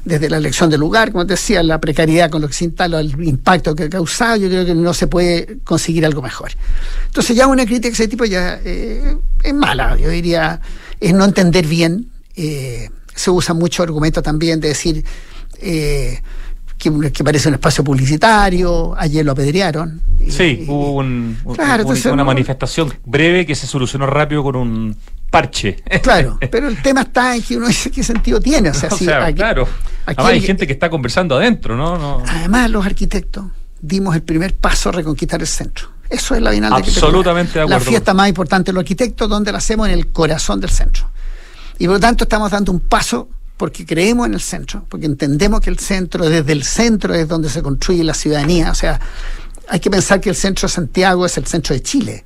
[0.04, 3.02] Desde la elección del lugar, como te decía, la precariedad con lo que se instala,
[3.02, 6.50] el impacto que ha causado, yo creo que no se puede conseguir algo mejor.
[7.06, 10.60] Entonces ya una crítica de ese tipo ya eh, es mala, yo diría,
[11.00, 12.10] es no entender bien.
[12.36, 15.04] Eh, se usa mucho argumento también de decir...
[15.62, 16.22] Eh,
[16.78, 20.02] que, parece un espacio publicitario, ayer lo apedrearon.
[20.30, 24.96] Sí, hubo una manifestación breve que se solucionó rápido con un
[25.30, 25.84] parche.
[26.02, 28.70] Claro, pero el tema está en que uno dice qué sentido tiene.
[28.70, 28.90] O sea,
[29.34, 29.68] claro.
[30.06, 32.24] además hay gente que está conversando adentro, ¿no?
[32.26, 33.44] Además, los arquitectos
[33.82, 35.90] dimos el primer paso a reconquistar el centro.
[36.10, 37.86] Eso es la Bienal Absolutamente de acuerdo.
[37.86, 41.10] La fiesta más importante de los arquitectos, donde la hacemos en el corazón del centro.
[41.80, 45.60] Y por lo tanto estamos dando un paso porque creemos en el centro, porque entendemos
[45.62, 48.72] que el centro, desde el centro es donde se construye la ciudadanía.
[48.72, 49.00] O sea,
[49.68, 52.26] hay que pensar que el centro de Santiago es el centro de Chile.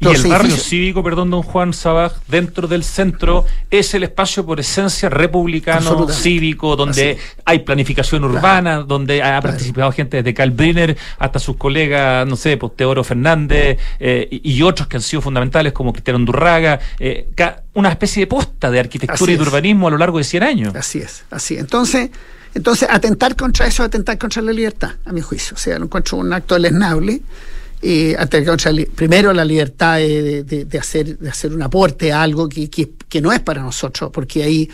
[0.00, 4.58] Y el barrio cívico, perdón, don Juan Sabaj, dentro del centro, es el espacio por
[4.58, 11.38] esencia republicano, cívico, donde hay planificación urbana, donde ha participado gente desde Carl Briner hasta
[11.38, 15.92] sus colegas, no sé, pues, Teodoro Fernández eh, y, otros que han sido fundamentales como
[15.92, 17.28] Cristiano Undurraga, eh,
[17.74, 20.74] una especie de posta de arquitectura y de urbanismo a lo largo de 100 años.
[20.74, 21.60] Así es, así es.
[21.60, 22.10] Entonces,
[22.54, 25.54] entonces, atentar contra eso atentar contra la libertad, a mi juicio.
[25.54, 27.20] O sea, lo encuentro un acto lesnable
[27.82, 28.16] eh,
[28.94, 33.40] primero la libertad de, hacer, de hacer un aporte a algo que, que, no es
[33.40, 34.68] para nosotros, porque ahí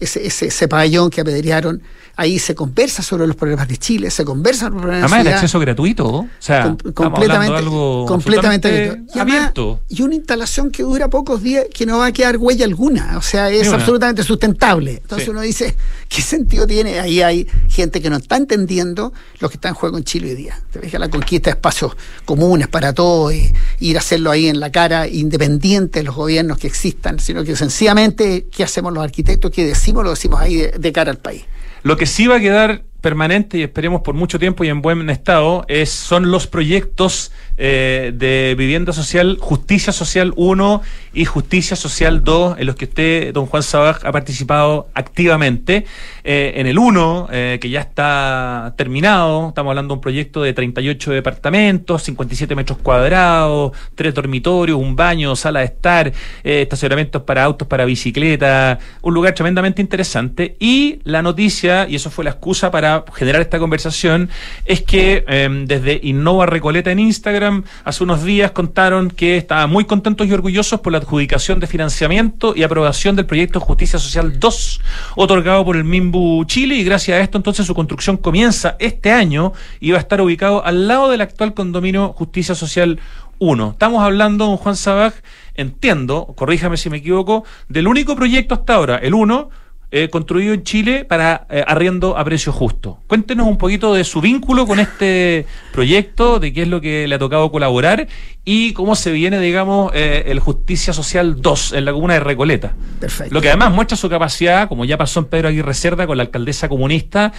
[0.00, 1.82] ese, ese, ese pabellón que apedrearon
[2.18, 5.32] ahí se conversa sobre los problemas de Chile, se conversa sobre los problemas Además, el
[5.34, 9.80] acceso gratuito, o sea, completamente, algo completamente abierto.
[9.88, 13.22] Y, una instalación que dura pocos días, que no va a quedar huella alguna, o
[13.22, 14.94] sea, es absolutamente sustentable.
[14.94, 15.76] Entonces uno dice,
[16.08, 16.98] ¿qué sentido tiene?
[16.98, 20.34] Ahí hay gente que no está entendiendo lo que está en juego en Chile hoy
[20.34, 20.60] día.
[20.72, 24.48] Te ves que la conquista de espacios comunes para todos, y ir a hacerlo ahí
[24.48, 29.02] en la cara, independiente de los gobiernos que existan, sino que sencillamente, ¿qué hacemos los
[29.02, 29.50] arquitectos?
[29.50, 30.04] ¿Qué decimos?
[30.04, 31.44] Lo decimos ahí de cara al país.
[31.82, 35.08] Lo que sí va a quedar permanente y esperemos por mucho tiempo y en buen
[35.10, 40.82] estado es, son los proyectos eh, de vivienda social, justicia social 1
[41.12, 45.84] y justicia social 2, en los que usted, don Juan Sabaj, ha participado activamente.
[46.22, 50.52] Eh, en el 1, eh, que ya está terminado, estamos hablando de un proyecto de
[50.52, 56.12] 38 departamentos, 57 metros cuadrados, tres dormitorios, un baño, sala de estar,
[56.44, 60.56] estacionamientos para autos, para bicicleta, un lugar tremendamente interesante.
[60.60, 64.28] Y la noticia, y eso fue la excusa para generar esta conversación
[64.64, 69.84] es que em, desde Innova Recoleta en Instagram hace unos días contaron que estaban muy
[69.84, 74.80] contentos y orgullosos por la adjudicación de financiamiento y aprobación del proyecto Justicia Social 2
[75.16, 79.52] otorgado por el Mimbu Chile y gracias a esto entonces su construcción comienza este año
[79.80, 82.98] y va a estar ubicado al lado del actual condominio Justicia Social
[83.38, 83.70] 1.
[83.72, 85.14] Estamos hablando, don Juan Sabaj,
[85.54, 89.50] entiendo, corríjame si me equivoco, del único proyecto hasta ahora, el 1,
[89.90, 92.98] eh, construido en Chile para eh, arriendo a precio justo.
[93.06, 97.14] Cuéntenos un poquito de su vínculo con este proyecto, de qué es lo que le
[97.14, 98.06] ha tocado colaborar
[98.44, 102.74] y cómo se viene, digamos, eh, el Justicia Social 2 en la comuna de Recoleta.
[103.00, 103.32] Perfecto.
[103.32, 106.24] Lo que además muestra su capacidad, como ya pasó en Pedro Aguirre Cerda con la
[106.24, 107.32] alcaldesa comunista,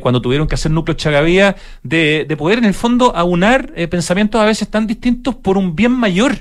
[0.00, 4.44] cuando tuvieron que hacer núcleos Chagavía, de, de poder en el fondo aunar pensamientos a
[4.44, 6.38] veces tan distintos por un bien mayor.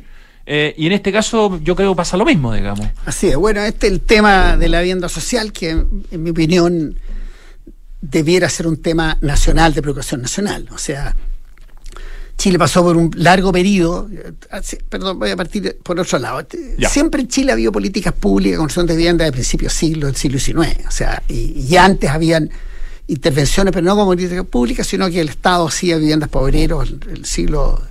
[0.54, 2.86] Eh, y en este caso yo creo que pasa lo mismo, digamos.
[3.06, 7.00] Así es, bueno, este es el tema de la vivienda social, que en mi opinión
[8.02, 10.68] debiera ser un tema nacional, de preocupación nacional.
[10.74, 11.16] O sea,
[12.38, 14.10] Chile pasó por un largo periodo,
[14.90, 16.46] perdón, voy a partir por otro lado.
[16.90, 20.18] Siempre en Chile ha habido políticas públicas con construcción de vivienda de principios siglo, del
[20.18, 20.86] siglo XIX.
[20.86, 22.50] O sea, y, antes habían
[23.08, 27.24] intervenciones, pero no como políticas públicas, sino que el Estado hacía viviendas para obreros, el
[27.24, 27.82] siglo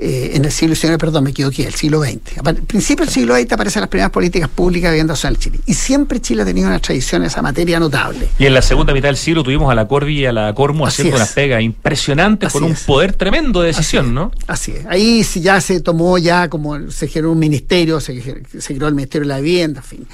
[0.00, 2.38] eh, en el siglo XIX, perdón, me equivoqué, el siglo XX.
[2.44, 5.60] Al principio del siglo XX aparecen las primeras políticas públicas de vivienda social en Chile.
[5.66, 8.28] Y siempre Chile ha tenido una tradición en esa materia notable.
[8.38, 10.86] Y en la segunda mitad del siglo tuvimos a la Corvi y a la Cormu
[10.86, 14.30] haciendo una pega impresionante con un poder tremendo de decisión, ¿no?
[14.46, 14.86] Así es.
[14.86, 19.34] Ahí ya se tomó ya como se generó un ministerio, se, creó el Ministerio de
[19.34, 20.06] la Vivienda, en fin.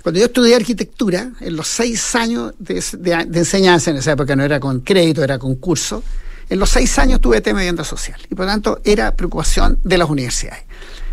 [0.00, 4.44] Cuando yo estudié arquitectura, en los seis años de, de enseñanza, en esa época no
[4.44, 6.04] era con crédito, era con curso,
[6.48, 9.78] en los seis años tuve tema de vivienda social y por lo tanto era preocupación
[9.84, 10.64] de las universidades.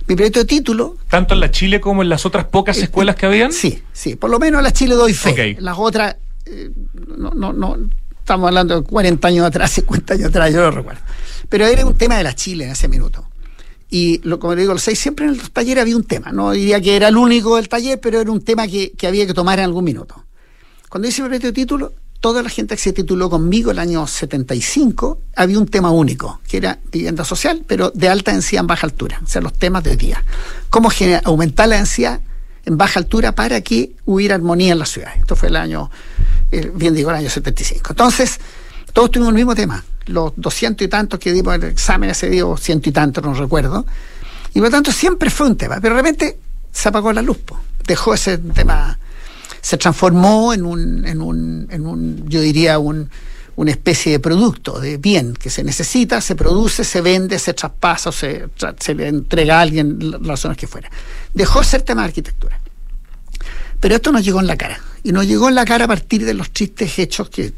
[0.08, 0.98] Mi proyecto de título.
[1.10, 3.52] ¿Tanto en la Chile como en las otras pocas este, escuelas que habían?
[3.52, 4.15] Sí, sí.
[4.15, 5.58] Por lo menos en la Chile doy fe.
[5.60, 6.69] Las otras, eh,
[7.17, 7.76] no, no, no.
[8.19, 11.02] Estamos hablando de 40 años atrás, 50 años atrás, yo lo recuerdo.
[11.50, 13.28] Pero era un tema de la Chile en ese minuto.
[13.89, 16.32] Y lo, como le digo, los seis, siempre en el taller había un tema.
[16.32, 19.26] No diría que era el único del taller, pero era un tema que, que había
[19.26, 20.24] que tomar en algún minuto.
[20.89, 21.93] Cuando hice mi proyecto de título,
[22.25, 26.57] toda la gente que se tituló conmigo el año 75, había un tema único, que
[26.57, 29.95] era vivienda social, pero de alta densidad en baja altura, o sea, los temas de
[29.95, 30.25] día.
[30.71, 30.89] Cómo
[31.23, 32.21] aumentar la densidad
[32.65, 35.11] en baja altura para que hubiera armonía en la ciudad.
[35.15, 35.91] Esto fue el año,
[36.51, 37.91] eh, bien digo, el año 75.
[37.91, 38.39] Entonces,
[38.91, 39.85] todos tuvimos el mismo tema.
[40.07, 43.35] Los doscientos y tantos que dimos el examen ese día, o ciento y tantos, no
[43.35, 43.85] recuerdo.
[44.49, 46.39] Y por lo tanto siempre fue un tema, pero de repente
[46.71, 47.38] se apagó la luz,
[47.85, 48.97] dejó ese tema
[49.65, 53.10] se transformó en un, en un, en un yo diría, un,
[53.56, 58.12] una especie de producto, de bien que se necesita, se produce, se vende, se traspasa,
[58.12, 58.47] se,
[58.80, 60.91] se le entrega a alguien, las razones que fuera.
[61.34, 62.60] Dejó de ser tema de arquitectura.
[63.80, 64.80] Pero esto nos llegó en la cara.
[65.01, 67.51] Y nos llegó en la cara a partir de los tristes hechos que,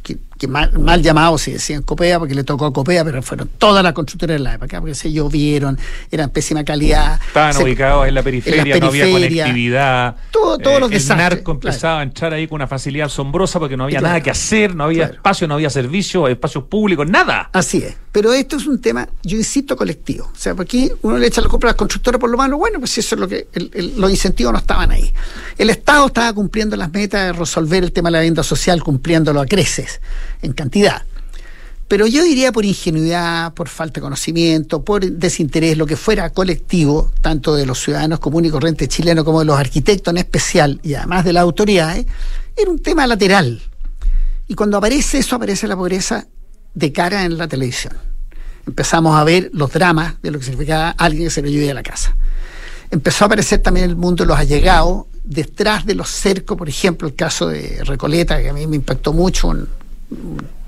[0.47, 4.37] mal, llamados se decían Copea, porque le tocó a Copea, pero fueron todas las constructoras
[4.37, 5.79] de la época, porque se llovieron,
[6.11, 7.19] eran pésima calidad.
[7.27, 10.15] Estaban ubicados en la, periferia, no había conectividad.
[10.31, 11.27] Todo, todos los desastres.
[11.27, 14.29] El narco empezaba a entrar ahí con una facilidad asombrosa porque no había nada que
[14.29, 17.49] hacer, no había espacio, no había servicios, espacios públicos, nada.
[17.53, 17.95] Así es.
[18.11, 20.31] Pero esto es un tema, yo insisto, colectivo.
[20.33, 22.79] O sea, porque uno le echa la culpa a las constructoras por lo malo, bueno,
[22.79, 23.47] pues eso es lo que,
[23.95, 25.13] los incentivos no estaban ahí.
[25.57, 29.45] El Estado estaba cumpliendo las metas resolver el tema de la vivienda social cumpliéndolo a
[29.45, 30.01] creces,
[30.41, 31.03] en cantidad.
[31.87, 37.11] Pero yo diría por ingenuidad, por falta de conocimiento, por desinterés, lo que fuera colectivo,
[37.21, 40.95] tanto de los ciudadanos comunes y corrientes chilenos como de los arquitectos en especial, y
[40.95, 42.05] además de las autoridades,
[42.57, 43.61] era un tema lateral.
[44.49, 46.27] Y cuando aparece eso, aparece la pobreza
[46.77, 47.93] de cara en la televisión.
[48.67, 51.73] Empezamos a ver los dramas de lo que significaba alguien que se le ayude a
[51.73, 52.15] la casa.
[52.91, 57.07] Empezó a aparecer también el mundo de los allegados, detrás de los cercos, por ejemplo,
[57.07, 59.67] el caso de Recoleta, que a mí me impactó mucho, un,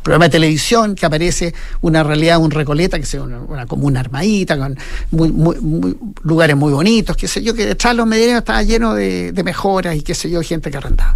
[0.01, 4.77] programa de televisión que aparece una realidad, un Recoleta, que es una, comuna armadita, con
[5.11, 9.39] muy, lugares muy bonitos, qué sé yo, que detrás de los medellines estaba lleno de,
[9.43, 11.15] mejoras y qué sé yo, gente que arrendaba.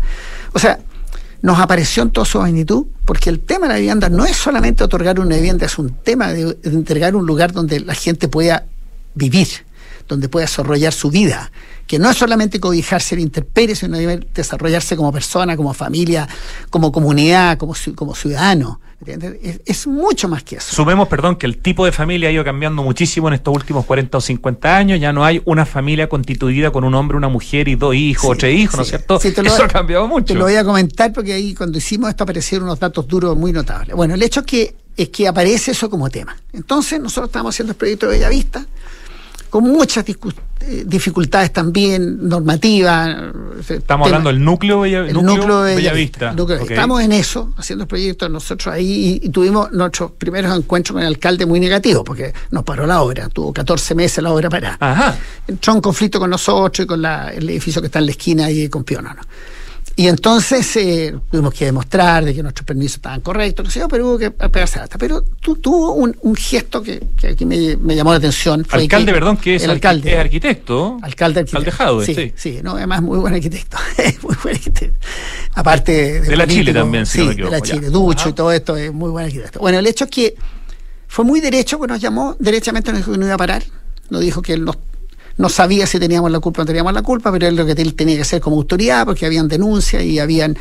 [0.53, 0.79] O sea,
[1.43, 4.81] nos apareció en toda su magnitud, porque el tema de la vivienda no es solamente
[4.81, 8.65] otorgar una vivienda, es un tema de entregar un lugar donde la gente pueda
[9.13, 9.49] vivir
[10.07, 11.51] donde pueda desarrollar su vida,
[11.87, 16.27] que no es solamente cobijarse en interperie, sino desarrollarse como persona, como familia,
[16.69, 18.79] como comunidad, como, como ciudadano.
[19.65, 20.73] Es, mucho más que eso.
[20.73, 24.17] Sumemos, perdón, que el tipo de familia ha ido cambiando muchísimo en estos últimos 40
[24.17, 24.99] o 50 años.
[24.99, 28.35] Ya no hay una familia constituida con un hombre, una mujer y dos hijos o
[28.35, 29.19] tres hijos, ¿no es cierto?
[29.21, 30.27] eso ha cambiado mucho.
[30.27, 33.51] Te lo voy a comentar porque ahí cuando hicimos esto aparecieron unos datos duros muy
[33.51, 33.95] notables.
[33.95, 36.37] Bueno, el hecho es que, es que aparece eso como tema.
[36.53, 38.65] Entonces, nosotros estamos haciendo el proyecto de Bellavista
[39.53, 43.15] con muchas eh, dificultades también normativas.
[43.69, 46.33] Estamos hablando del núcleo, el núcleo, de Bellavista.
[46.67, 51.45] Estamos en eso, haciendo proyectos nosotros ahí y, tuvimos nuestros primeros encuentros con el alcalde
[51.45, 55.19] muy negativos porque nos paró la obra, tuvo 14 meses la obra parada.
[55.47, 58.69] Entró en conflicto con nosotros y con el edificio que está en la esquina ahí
[58.69, 59.21] con Pionono.
[59.95, 64.07] Y entonces eh, tuvimos que demostrar de que nuestros permisos estaban correctos, no sé, pero
[64.07, 64.97] hubo que pegarse hasta.
[64.97, 68.65] Pero tú, tuvo un, gesto que, que aquí me, llamó la atención.
[68.71, 70.97] alcalde, perdón, que es, el alcalde, es arquitecto.
[71.01, 72.01] Alcalde arquitecto.
[72.03, 72.59] sí, sí, sí.
[72.63, 73.77] no, además muy buen arquitecto.
[74.23, 74.97] muy buen arquitecto.
[75.53, 78.91] Aparte de, de la Chile también, sí, de la Chile, Ducho y todo esto, es
[78.91, 79.59] muy buen arquitecto.
[79.59, 80.35] Bueno, el hecho es que
[81.07, 83.63] fue muy derecho, que nos llamó, derechamente nos dijo que no iba a parar.
[84.09, 84.77] Nos dijo que él nos
[85.37, 87.75] no sabía si teníamos la culpa o no teníamos la culpa, pero él lo que
[87.75, 90.57] tenía que hacer como autoridad, porque habían denuncias y habían,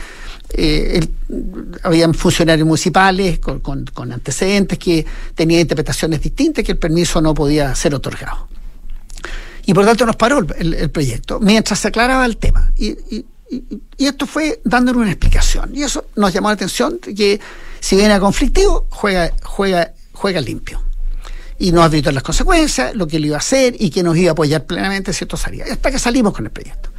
[0.50, 1.06] eh,
[1.82, 5.04] habían funcionarios municipales con, con, antecedentes que
[5.34, 8.48] tenían interpretaciones distintas que el permiso no podía ser otorgado.
[9.64, 12.72] Y por tanto nos paró el, proyecto, mientras se aclaraba el tema.
[12.76, 13.26] Y, y,
[13.98, 15.70] esto fue dándole una explicación.
[15.74, 17.38] Y eso nos llamó la atención que
[17.78, 20.80] si viene a conflictivo, juega, juega, juega limpio.
[21.62, 24.30] Y nos advirtió las consecuencias, lo que él iba a hacer y que nos iba
[24.30, 25.64] a apoyar plenamente si esto salía.
[25.70, 26.90] Hasta que salimos con el proyecto.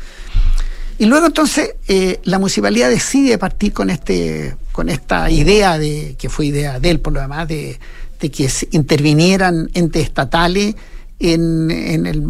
[0.97, 6.29] Y luego entonces eh, la municipalidad decide partir con este con esta idea de que
[6.29, 7.77] fue idea de él por lo demás de,
[8.19, 10.75] que intervinieran entes estatales
[11.19, 12.23] en, en el,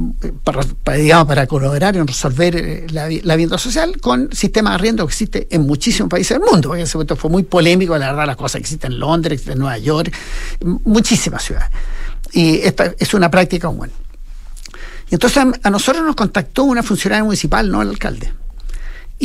[0.44, 5.12] para, digamos, para colaborar en resolver eh, la, vivienda social con sistemas de arriendo que
[5.12, 6.70] existe en muchísimos países del mundo.
[6.70, 9.78] Porque ese momento fue muy polémico, la verdad, las cosas existen en Londres, en Nueva
[9.78, 10.12] York,
[10.84, 11.70] muchísimas ciudades.
[12.34, 13.92] Y esta es una práctica común.
[15.10, 18.34] Y entonces a nosotros nos contactó una funcionaria municipal, no el alcalde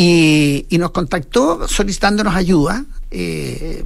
[0.01, 2.85] y, nos contactó solicitándonos ayuda.
[3.11, 3.85] Eh,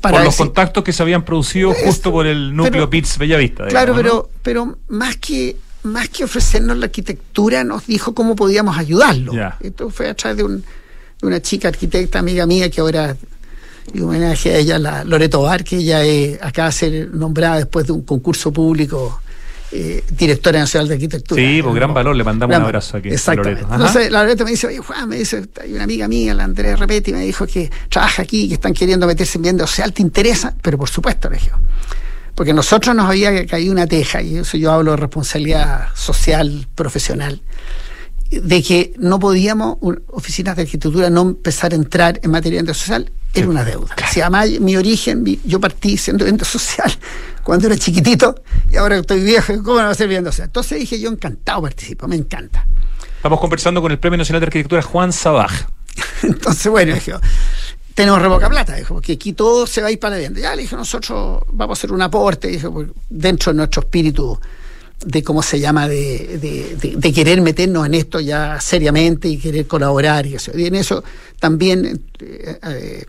[0.00, 3.68] para por los contactos que se habían producido justo por el núcleo PITS Bellavista.
[3.68, 9.32] claro, pero, pero más que más que ofrecernos la arquitectura, nos dijo cómo podíamos ayudarlo.
[9.60, 13.16] Esto fue a través de, un, de, una chica arquitecta, amiga mía, que ahora,
[13.92, 16.00] y homenaje a ella, la Loreto Bar, que ella
[16.40, 19.20] acaba de ser nombrada después de un concurso público
[19.76, 21.42] eh, directora nacional de arquitectura.
[21.42, 23.08] Sí, por gran valor, le mandamos un abrazo aquí.
[23.08, 23.62] Exactamente.
[23.62, 26.76] Entonces, la Loreto me dice, oye, Juan, me dice, hay una amiga mía, la Andrea
[26.76, 30.54] Repetti, me dijo que trabaja aquí, que están queriendo meterse en bien social, ¿te interesa?
[30.62, 31.50] Pero por supuesto, le dije.
[32.36, 37.42] Porque nosotros nos había caído una teja, y eso yo hablo de responsabilidad social, profesional,
[38.30, 39.78] de que no podíamos,
[40.08, 43.94] oficinas de arquitectura, no empezar a entrar en materia de social, era una deuda.
[44.10, 46.92] Si además mi origen, yo partí siendo ente social
[47.42, 50.30] cuando era chiquitito y ahora estoy viejo, ¿cómo no va a ser viendo?
[50.36, 52.66] Entonces dije, yo encantado participo, me encanta.
[53.16, 55.66] Estamos conversando con el Premio Nacional de Arquitectura Juan Sabaj.
[56.22, 57.14] Entonces, bueno, dije,
[57.94, 60.40] tenemos revoca plata, dijo, porque aquí todo se va a ir para la vivienda.
[60.40, 62.68] Ya le dije, nosotros vamos a hacer un aporte, dije,
[63.08, 64.38] dentro de nuestro espíritu
[65.04, 66.38] de cómo se llama, de,
[66.96, 70.52] de, querer meternos en esto ya seriamente y querer colaborar y eso.
[70.56, 71.04] Y en eso
[71.38, 73.06] también eh, eh,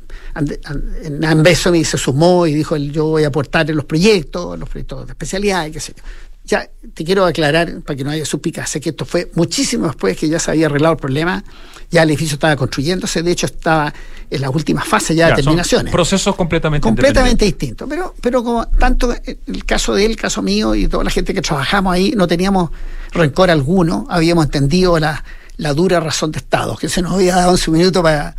[1.09, 5.13] me se sumó y dijo, yo voy a aportar en los proyectos, los proyectos de
[5.13, 6.03] especialidad y qué sé yo.
[6.45, 10.29] Ya te quiero aclarar, para que no haya suspicacia, que esto fue muchísimo después que
[10.29, 11.43] ya se había arreglado el problema,
[11.89, 13.93] ya el edificio estaba construyéndose, de hecho estaba
[14.29, 15.91] en las últimas fases ya, de terminaciones.
[15.91, 17.87] Procesos completamente Completamente distintos.
[17.89, 21.33] Pero, pero como tanto el caso de él, el caso mío y toda la gente
[21.33, 22.69] que trabajamos ahí, no teníamos
[23.11, 25.23] rencor alguno, habíamos entendido la,
[25.57, 28.35] la dura razón de Estado, que se nos había dado 11 minutos para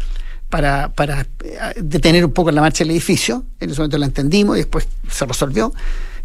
[0.49, 3.45] para, para eh, detener un poco la marcha del edificio.
[3.61, 5.73] En ese momento la entendimos y después se resolvió.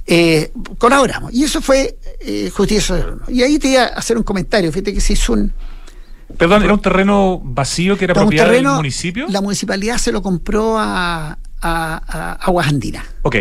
[0.08, 1.34] Eh, colaboramos.
[1.34, 4.72] Y eso fue eh, justicia Y ahí te iba a hacer un comentario.
[4.72, 5.54] Fíjate que se hizo un.
[6.38, 9.28] Perdón, ¿era un terreno vacío que era propiedad del municipio?
[9.30, 13.06] La municipalidad se lo compró a, a, Aguas Andinas.
[13.22, 13.36] Ok.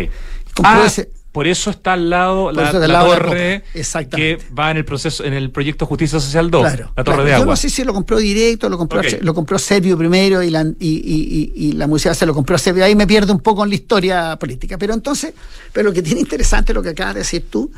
[0.53, 3.63] Compró ah, ese, por eso está al lado la, torre
[4.09, 6.63] que va en el proceso, en el proyecto Justicia Social 2,
[6.95, 7.45] la torre de agua.
[7.45, 10.65] Yo no sé si lo compró directo, lo compró, lo compró Servio primero y la,
[10.79, 12.83] y, y, la municipalidad se lo compró a Servio.
[12.83, 14.77] Ahí me pierdo un poco en la historia política.
[14.77, 15.33] Pero entonces,
[15.71, 17.71] pero lo que tiene interesante lo que acabas de decir tú,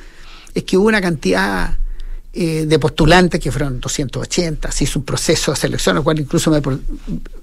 [0.56, 1.78] es que hubo una cantidad
[2.34, 6.50] eh, de postulantes que fueron 280, se hizo un proceso de selección, lo cual incluso
[6.50, 6.60] me,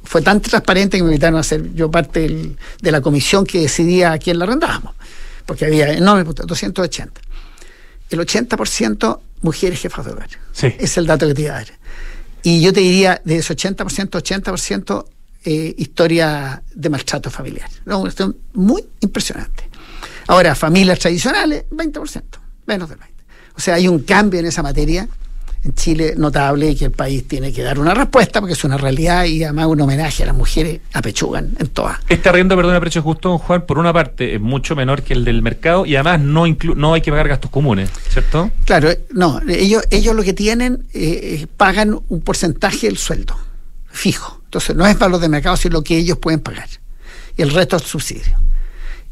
[0.03, 4.11] fue tan transparente que me invitaron a ser yo parte de la comisión que decidía
[4.11, 4.95] a quién la arrendábamos
[5.51, 7.21] porque había enormes, 280.
[8.09, 10.29] El 80% mujeres jefas de hogar.
[10.79, 11.73] Es el dato que te iba a dar.
[12.45, 15.05] Y yo te diría, de ese 80%, 80%
[15.45, 17.69] eh, historia de maltrato familiar.
[17.85, 18.07] ¿no?
[18.07, 19.69] Esto muy impresionante.
[20.29, 22.23] Ahora, familias tradicionales, 20%,
[22.67, 23.03] menos del 20%.
[23.57, 25.09] O sea, hay un cambio en esa materia
[25.63, 28.79] en Chile notable y que el país tiene que dar una respuesta porque es una
[28.79, 31.99] realidad y además un homenaje a las mujeres apechugan en todas.
[32.09, 35.25] Este arriendo, perdón, a precio justo, Juan, por una parte es mucho menor que el
[35.25, 36.45] del mercado y además no
[36.77, 38.51] no hay que pagar gastos comunes, ¿cierto?
[38.65, 43.37] Claro, no, ellos, ellos lo que tienen, eh, pagan un porcentaje del sueldo
[43.87, 44.41] fijo.
[44.45, 46.69] Entonces no es valor de mercado, sino lo que ellos pueden pagar.
[47.37, 48.37] Y el resto es subsidio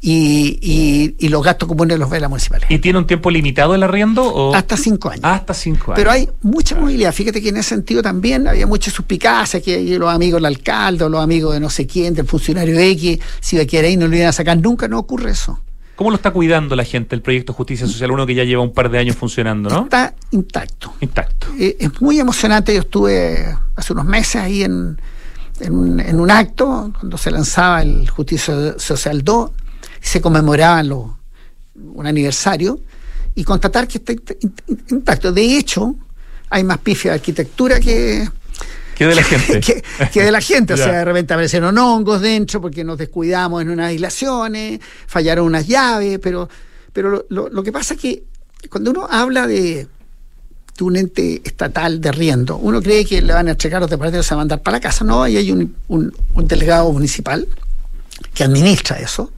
[0.01, 2.71] y, y, los gastos comunes los ve la municipalidad.
[2.71, 4.23] ¿Y tiene un tiempo limitado el arriendo?
[4.23, 4.55] O?
[4.55, 5.25] Hasta cinco años.
[5.25, 5.97] Hasta cinco años.
[5.97, 7.13] Pero hay mucha movilidad.
[7.13, 11.09] Fíjate que en ese sentido también había mucha suspicacia, que los amigos del alcalde, o
[11.09, 14.15] los amigos de no sé quién, del funcionario X, si a quedar ahí no lo
[14.15, 14.57] iban a sacar.
[14.57, 15.61] Nunca no ocurre eso.
[15.97, 18.73] ¿Cómo lo está cuidando la gente el proyecto Justicia Social, uno que ya lleva un
[18.73, 19.83] par de años funcionando, no?
[19.83, 20.95] Está intacto.
[21.01, 21.49] Intacto.
[21.59, 22.73] Eh, es muy emocionante.
[22.73, 25.01] Yo estuve hace unos meses ahí en,
[25.59, 29.51] en, un, en un acto, cuando se lanzaba el Justicia Social 2
[30.09, 31.07] se conmemoraban los,
[31.75, 32.81] un aniversario,
[33.35, 34.15] y constatar que está
[34.89, 35.33] intacto.
[35.33, 35.95] De hecho,
[36.51, 38.29] hay más pifia de arquitectura que,
[38.97, 39.61] que de la gente.
[40.13, 40.75] que, de la gente.
[40.75, 45.69] o sea, de repente aparecieron hongos dentro porque nos descuidamos en unas aislaciones, fallaron unas
[45.69, 46.49] llaves, pero,
[46.93, 48.25] pero lo, lo, que pasa es que
[48.69, 49.87] cuando uno habla de,
[50.79, 52.57] de un ente estatal de riendo.
[52.57, 54.77] Uno cree que le van a entregar los departamentos y se van a mandar para
[54.77, 55.05] la casa.
[55.05, 56.13] No, ahí hay un, un,
[56.47, 57.47] delegado municipal
[58.33, 59.33] que administra eso.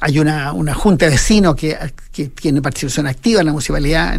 [0.00, 1.76] Hay una, una junta de vecinos que,
[2.12, 4.18] que, tiene participación activa en la municipalidad.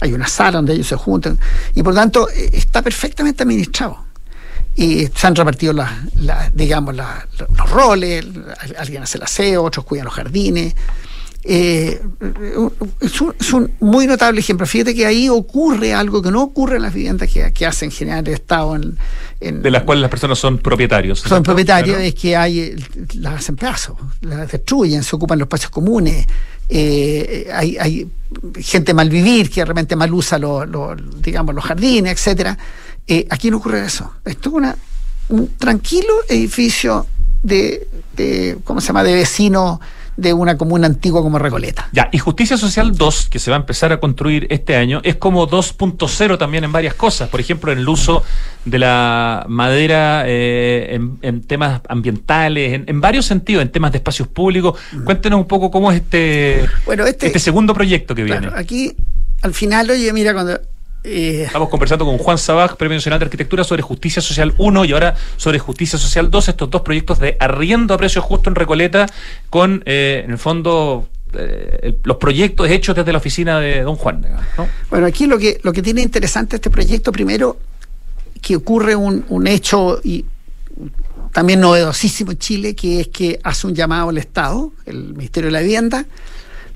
[0.00, 1.38] hay una sala donde ellos se juntan.
[1.74, 4.10] Y por tanto, eh, está perfectamente administrado
[4.76, 5.90] y se han repartido las,
[6.54, 8.24] digamos los roles,
[8.78, 10.74] alguien hace el aseo, otros cuidan los jardines,
[11.42, 12.02] eh,
[13.00, 14.66] es, un, muy notable ejemplo.
[14.66, 18.26] Fíjate que ahí ocurre algo que no ocurre en las viviendas que, que hacen generar
[18.28, 18.76] el Estado.
[19.40, 21.20] En, de las cuales las personas son propietarios.
[21.20, 22.76] Son propietarios, es que hay
[23.14, 26.26] las hacen pedazos, las destruyen, se ocupan los espacios comunes.
[26.68, 28.08] Eh, hay, hay,
[28.60, 30.68] gente mal vivir que realmente mal usa los,
[31.20, 32.56] digamos, los jardines, etcétera.
[33.06, 34.12] Eh, aquí no ocurre eso.
[34.24, 34.76] Esto es una,
[35.30, 37.06] un tranquilo edificio
[37.42, 39.80] de, de, ¿cómo se llama?, de vecinos
[40.16, 41.88] de una comuna antigua como Recoleta.
[41.92, 45.16] Ya, y Justicia Social 2, que se va a empezar a construir este año, es
[45.16, 47.28] como 2.0 también en varias cosas.
[47.28, 48.22] Por ejemplo, en el uso
[48.64, 54.78] de la madera eh, en, temas ambientales, en, varios sentidos, en temas de espacios públicos.
[55.04, 58.50] Cuéntenos un poco cómo es este, bueno, este, este segundo proyecto que viene.
[58.54, 58.94] Aquí,
[59.42, 60.60] al final, oye, mira, cuando
[61.04, 64.92] eh, Estamos conversando con Juan Sabaj, Premio Nacional de Arquitectura, sobre Justicia Social 1 y
[64.92, 69.06] ahora sobre Justicia Social 2, estos dos proyectos de arriendo a precio justo en Recoleta,
[69.48, 74.26] con, eh, en el fondo, eh, los proyectos hechos desde la oficina de don Juan.
[74.90, 77.58] Bueno, aquí lo que, lo que tiene interesante este proyecto, primero,
[78.40, 80.24] que ocurre un, un hecho y
[81.32, 85.52] también novedosísimo en Chile, que es que hace un llamado al Estado, el Ministerio de
[85.52, 86.04] la Vivienda,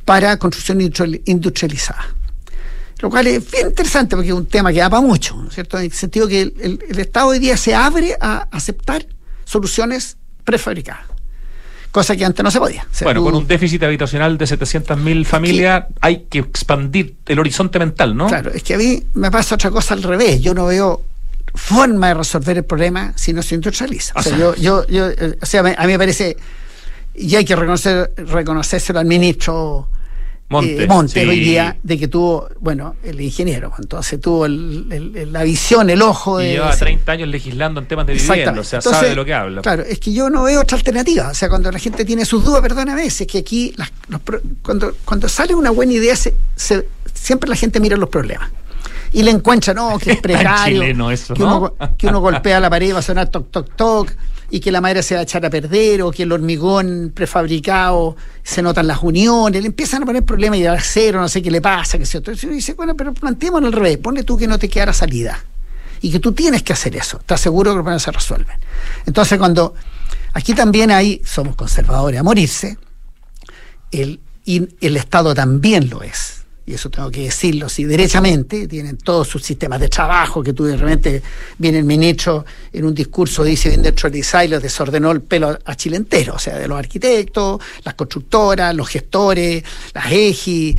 [0.05, 0.81] para construcción
[1.25, 2.15] industrializada.
[3.01, 5.79] Lo cual es bien interesante porque es un tema que da para mucho, ¿cierto?
[5.79, 9.07] En el sentido que el, Estado hoy día se abre a aceptar
[9.45, 11.15] soluciones prefabricadas
[11.91, 12.85] cosa que antes no se podía.
[13.05, 18.27] bueno, con un déficit habitacional de 700.000 familias hay que expandir el horizonte mental, ¿no?
[18.27, 20.41] Claro, es que a mí me pasa otra cosa al revés.
[20.43, 21.03] Yo no veo
[21.55, 24.13] forma de resolver el problema si no se industrializa.
[24.17, 25.07] O sea, yo, yo, yo,
[25.41, 26.37] o sea, a mí me parece,
[27.15, 29.89] y hay que reconocer, reconocérselo al ministro
[30.49, 36.03] Monte, eh, hoy día de que tuvo, bueno, el ingeniero, entonces tuvo la visión, el
[36.03, 36.49] ojo de...
[36.49, 39.33] Y lleva 30 años legislando en temas de vivienda, o sea, sabe de lo que
[39.33, 39.63] habla.
[39.63, 42.45] Claro, es que yo no veo otra alternativa, o sea, cuando la gente tiene sus
[42.45, 43.75] dudas, perdona a veces, que aquí,
[44.63, 46.35] cuando, cuando sale una buena idea, se,
[47.15, 48.51] siempre la gente mira los problemas.
[49.15, 52.89] Y le encuentra, no, que es precario, eso, que, uno, que uno golpea la pared
[52.89, 54.13] y va a sonar toc, toc, toc
[54.51, 58.17] y que la madera se va a echar a perder o que el hormigón prefabricado
[58.43, 61.51] se notan las uniones, le empiezan a poner problemas y de acero, no sé qué
[61.51, 64.47] le pasa, que se Entonces uno dice, bueno, pero planteémoslo al revés, ponle tú que
[64.47, 65.45] no te quedara salida
[66.01, 68.59] y que tú tienes que hacer eso, estás seguro que los problemas se resuelven.
[69.07, 69.75] Entonces cuando
[70.35, 72.79] aquí también hay, somos conservadores a morirse,
[73.91, 79.29] y el Estado también lo es y eso tengo que decirlo, si derechamente tienen todos
[79.29, 81.23] sus sistemas de trabajo, que tú de repente
[81.59, 85.97] viene el ministro en un discurso, dice bien y los desordenó el pelo a Chile
[85.97, 89.63] entero, o sea, de los arquitectos, las constructoras, los gestores,
[89.93, 90.77] las EGI,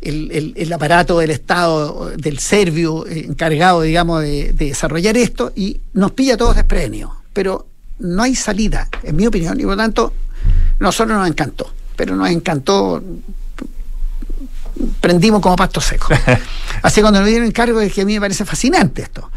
[0.00, 6.12] el, aparato del Estado, del Servio, eh, encargado, digamos, de, de desarrollar esto, y nos
[6.12, 7.10] pilla todos desprevenidos.
[7.32, 7.66] Pero
[7.98, 10.12] no hay salida, en mi opinión, y por lo tanto,
[10.78, 13.02] nosotros nos encantó, pero nos encantó
[15.00, 16.08] prendimos como pasto seco.
[16.82, 19.30] Así cuando nos dieron encargo es que a mí me parece fascinante esto.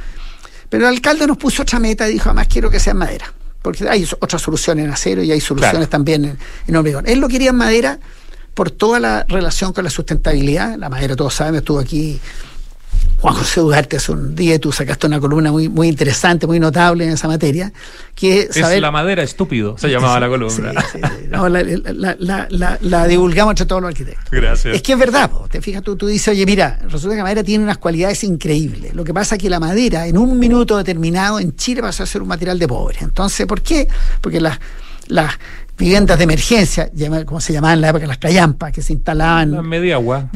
[0.69, 3.33] Pero el alcalde nos puso otra meta y dijo, además quiero que sea en madera.
[3.61, 6.37] Porque hay otras soluciones en acero y hay soluciones también en,
[6.67, 7.05] en hormigón.
[7.07, 7.99] Él lo quería en madera
[8.53, 10.77] por toda la relación con la sustentabilidad.
[10.77, 12.19] La madera, todos saben, estuvo aquí
[13.19, 17.03] Juan José Ugarte hace un día tú sacaste una columna muy, muy interesante, muy notable
[17.03, 17.73] en esa materia.
[18.15, 20.71] Que es la madera estúpido, se llamaba la columna.
[22.81, 24.31] la, divulgamos entre todos los arquitectos.
[24.31, 24.73] Gracias.
[24.73, 27.43] Es que es verdad, te fijas, tú, tú dices, oye, mira, resulta que la madera
[27.43, 28.93] tiene unas cualidades increíbles.
[28.93, 32.05] Lo que pasa es que la madera, en un minuto determinado, en Chile pasó a
[32.05, 32.99] ser un material de pobre.
[33.01, 33.87] Entonces, ¿por qué?
[34.21, 34.59] Porque las
[35.09, 35.33] las
[35.79, 36.91] viviendas de emergencia,
[37.25, 39.51] como se llamaban en la época, las callampas, que se instalaban.
[39.51, 40.29] La media agua.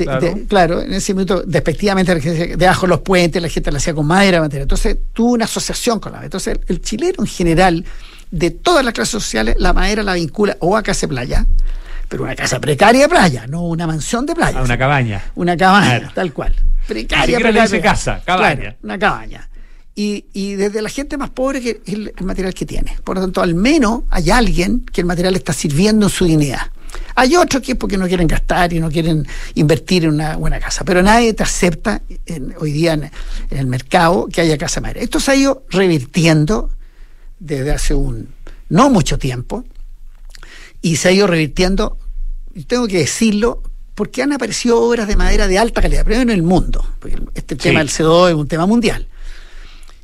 [0.48, 0.82] claro.
[0.82, 2.16] en ese momento, despectivamente,
[2.56, 4.64] debajo de los puentes, la gente la hacía con madera, madera.
[4.64, 6.28] Entonces, tuvo una asociación con la madera.
[6.28, 7.86] Entonces, el chileno en general,
[8.32, 11.46] de todas las clases sociales, la madera la vincula o a casa playa,
[12.08, 14.60] pero una casa precaria de playa, no una mansión de playa.
[14.60, 15.24] Ah, una cabaña.
[15.36, 16.56] Una cabaña, tal cual.
[16.88, 17.82] Precaria, precaria.
[17.82, 18.76] casa, cabaña.
[18.82, 19.50] una cabaña
[19.96, 22.98] y, y, desde la gente más pobre que el, el, material que tiene.
[23.04, 26.72] Por lo tanto, al menos hay alguien que el material está sirviendo en su dignidad.
[27.16, 30.60] Hay otros que es porque no quieren gastar y no quieren invertir en una buena
[30.60, 32.02] casa, pero nadie te acepta
[32.60, 33.12] hoy día en,
[33.52, 35.02] el mercado que haya casa madera.
[35.02, 36.72] Esto se ha ido revirtiendo
[37.40, 38.30] desde hace un
[38.70, 39.64] no mucho tiempo
[40.82, 41.98] y se ha ido revirtiendo,
[42.54, 43.62] y tengo que decirlo,
[43.96, 47.56] porque han aparecido obras de madera de alta calidad, primero en el mundo, porque este
[47.56, 49.08] tema del CO2 es un tema mundial.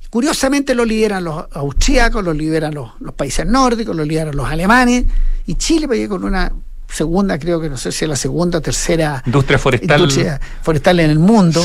[0.09, 5.05] Curiosamente lo lideran los austríacos, lo lideran los, países nórdicos, lo lideran los alemanes,
[5.45, 6.51] y Chile pues, con una
[6.91, 10.99] segunda, creo que no sé si es la segunda o tercera industria forestal, industria forestal
[10.99, 11.63] en el mundo.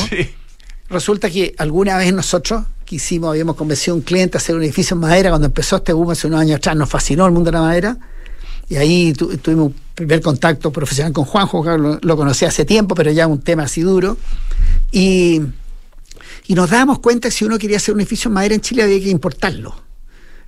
[0.89, 4.93] Resulta que alguna vez nosotros quisimos, habíamos convencido a un cliente a hacer un edificio
[4.93, 7.57] en madera cuando empezó este boom hace unos años atrás, nos fascinó el mundo de
[7.57, 7.97] la madera.
[8.69, 13.11] Y ahí tuvimos un primer contacto profesional con Juanjo, lo, lo conocí hace tiempo, pero
[13.11, 14.17] ya un tema así duro.
[14.91, 15.41] Y
[16.47, 18.83] y nos dábamos cuenta que si uno quería hacer un edificio en madera en Chile
[18.83, 19.75] había que importarlo.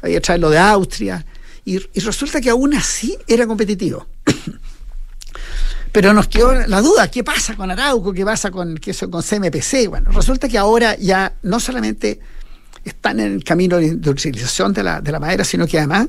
[0.01, 1.25] Había que traerlo de Austria.
[1.65, 4.07] Y, resulta que aún así era competitivo.
[5.91, 8.13] Pero nos quedó la duda, ¿qué pasa con Arauco?
[8.13, 9.89] ¿Qué pasa con, qué con CMPC?
[9.89, 12.19] Bueno, resulta que ahora ya no solamente
[12.83, 16.07] están en el camino de utilización de la, de la madera, sino que además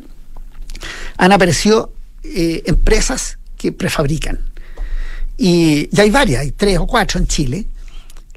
[1.16, 4.38] han aparecido eh, empresas que prefabrican.
[5.36, 7.66] Y ya hay varias, hay tres o cuatro en Chile,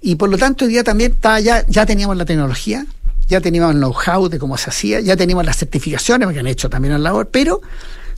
[0.01, 2.85] y por lo tanto, hoy día también ya, ya teníamos la tecnología,
[3.27, 6.69] ya teníamos el know-how de cómo se hacía, ya teníamos las certificaciones que han hecho
[6.69, 7.61] también la labor, pero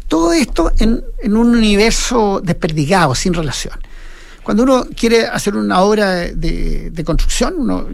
[0.08, 3.76] todo esto en, un universo desperdigado, sin relación.
[4.44, 7.88] Cuando uno quiere hacer una obra de, construcción, uno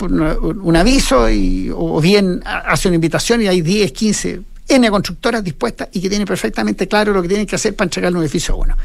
[0.00, 1.26] un aviso
[1.76, 6.26] o bien hace una invitación y hay 10, 15, N constructoras dispuestas y que tienen
[6.26, 8.76] perfectamente claro lo que tienen que hacer para entregar un edificio a uno.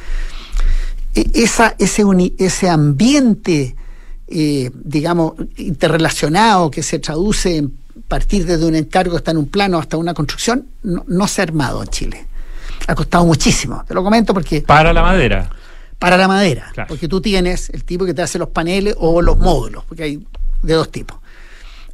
[1.16, 1.76] E, ese,
[2.38, 3.76] ese ambiente
[4.30, 7.74] eh, digamos, interrelacionado que se traduce en
[8.08, 11.84] partir desde un encargo está en un plano hasta una construcción, no, se ha armado
[11.84, 12.26] en Chile.
[12.88, 13.84] Ha costado muchísimo.
[13.88, 14.62] Te lo comento porque...
[14.62, 15.50] Para la madera.
[16.00, 16.72] Para la madera.
[16.88, 20.28] Porque tú tienes el tipo que te hace los paneles o los módulos, porque hay
[20.64, 21.20] de dos tipos.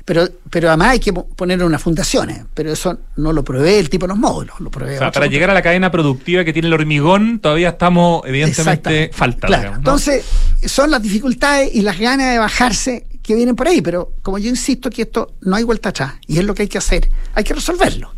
[0.06, 4.06] Pero, pero además hay que poner unas fundaciones, pero eso no lo provee el tipo
[4.06, 4.99] de los módulos, lo provee.
[4.99, 9.47] para llegar a la cadena productiva que tiene el hormigón, todavía estamos, evidentemente, falta.
[9.47, 9.74] Claro.
[9.76, 10.24] Entonces,
[10.64, 14.47] son las dificultades y las ganas de bajarse que vienen por ahí, pero como yo
[14.47, 17.43] insisto que esto no hay vuelta atrás, y es lo que hay que hacer, hay
[17.43, 18.14] que resolverlo.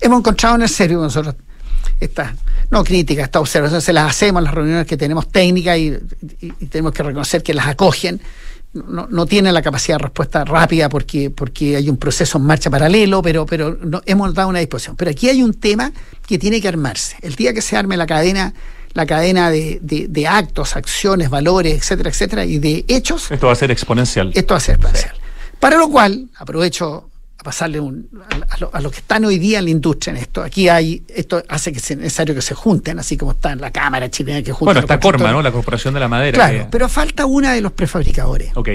[0.00, 1.36] Hemos encontrado en el serio nosotros
[2.00, 2.32] estas,
[2.70, 5.92] no críticas, estas observaciones se las hacemos en las reuniones que tenemos técnicas y
[6.68, 8.20] tenemos que reconocer que las acogen
[8.72, 12.70] no, no tiene la capacidad de respuesta rápida porque, porque hay un proceso en marcha
[12.70, 14.96] paralelo, pero, pero no, hemos dado una disposición.
[14.96, 15.92] Pero aquí hay un tema
[16.26, 17.16] que tiene que armarse.
[17.22, 18.54] El día que se arme la cadena,
[18.94, 23.30] la cadena de, de, actos, acciones, valores, etcétera, etcétera, y de hechos.
[23.30, 24.32] Esto va a ser exponencial.
[24.34, 25.14] Esto va a ser exponencial.
[25.60, 27.10] Para lo cual, aprovecho
[27.42, 28.08] a pasarle un,
[28.72, 30.42] a, los que están hoy día en la industria en esto.
[30.42, 33.72] Aquí hay, esto hace que sea necesario que se junten, así como está en la
[33.72, 34.66] Cámara chilena que junta.
[34.66, 35.42] Bueno, está Corma, ¿no?
[35.42, 36.36] La Corporación de la Madera.
[36.36, 38.52] Claro, pero falta una de los prefabricadores.
[38.56, 38.68] Ok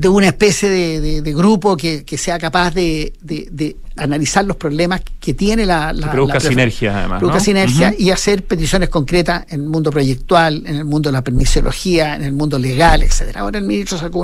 [0.00, 3.12] de una especie de, grupo que, sea capaz de,
[3.98, 5.92] analizar los problemas que tiene la...
[5.92, 7.18] la que produzca sinergia, además.
[7.18, 11.22] Produzca sinergia y hacer peticiones concretas en el mundo proyectual, en el mundo de la
[11.22, 13.42] permisología, en el mundo legal, etcétera.
[13.42, 14.20] Ahora el ministro sacó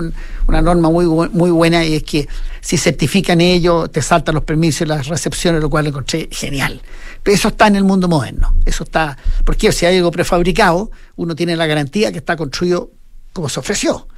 [0.47, 2.27] una norma muy, muy buena y es que
[2.63, 6.81] si certifican ello, te saltan los permisos y las recepciones, lo cual lo encontré genial.
[7.23, 8.55] Pero eso está en el mundo moderno.
[8.65, 9.19] Eso está...
[9.45, 12.93] Porque si hay algo prefabricado, uno tiene la garantía que está construido
[13.35, 14.09] como se ofreció.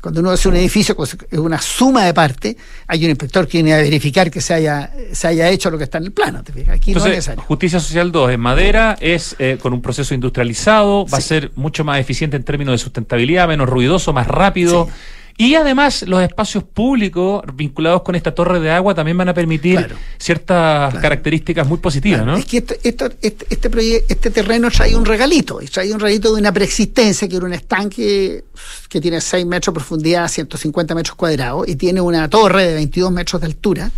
[0.00, 3.74] Cuando uno hace un edificio, es una suma de parte, hay un inspector que viene
[3.74, 6.42] a verificar que se haya, se haya hecho lo que está en el plano.
[6.68, 7.42] Aquí no es necesario.
[7.42, 11.84] Justicia Social 2 en madera, es eh, con un proceso industrializado, va a ser mucho
[11.84, 14.88] más eficiente en términos de sustentabilidad, menos ruidoso, más rápido.
[15.36, 19.94] Y además los espacios públicos vinculados con esta torre de agua también van a permitir
[20.18, 22.36] ciertas características muy positivas, ¿no?
[22.36, 26.52] Es que esto, este, este, este, terreno trae un regalito, trae un regalito de una
[26.52, 28.44] preexistencia que era un estanque
[28.88, 33.10] que tiene 6 metros de profundidad, 150 metros cuadrados, y tiene una torre de 22
[33.10, 33.90] metros de altura,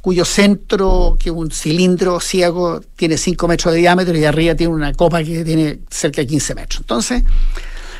[0.00, 4.72] cuyo centro, que es un cilindro ciego, tiene 5 metros de diámetro y arriba tiene
[4.72, 6.80] una copa que tiene cerca de 15 metros.
[6.80, 7.22] Entonces,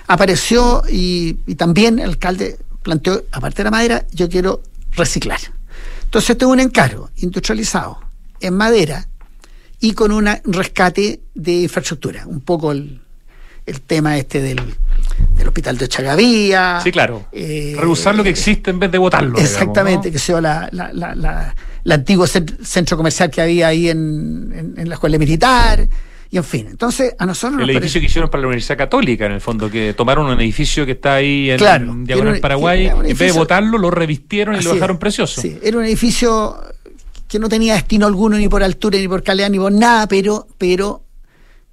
[0.06, 5.40] apareció y, también el alcalde planteó, aparte de la madera, yo quiero reciclar.
[6.04, 7.98] Entonces tengo un encargo industrializado
[8.40, 9.06] en madera
[9.80, 12.26] y con un rescate de infraestructura.
[12.26, 13.00] Un poco el,
[13.86, 14.60] tema este del,
[15.46, 16.80] hospital de Chagavía.
[16.82, 17.26] Sí, claro.
[17.32, 19.38] Eh, Rehusar lo que existe en vez de votarlo.
[19.38, 21.54] Exactamente, que sea la, la, la,
[21.94, 25.88] antiguo centro comercial que había ahí en, en la escuela militar
[26.32, 29.32] y en fin, entonces a nosotros El edificio que hicieron para la Universidad Católica, en
[29.32, 33.18] el fondo, que tomaron un edificio que está ahí en claro, Diagonal Paraguay, en vez
[33.18, 35.42] de botarlo, lo revistieron y lo dejaron precioso.
[35.42, 36.58] Sí, era un edificio
[37.28, 40.46] que no tenía destino alguno, ni por altura, ni por calidad, ni por nada, pero,
[40.56, 41.04] pero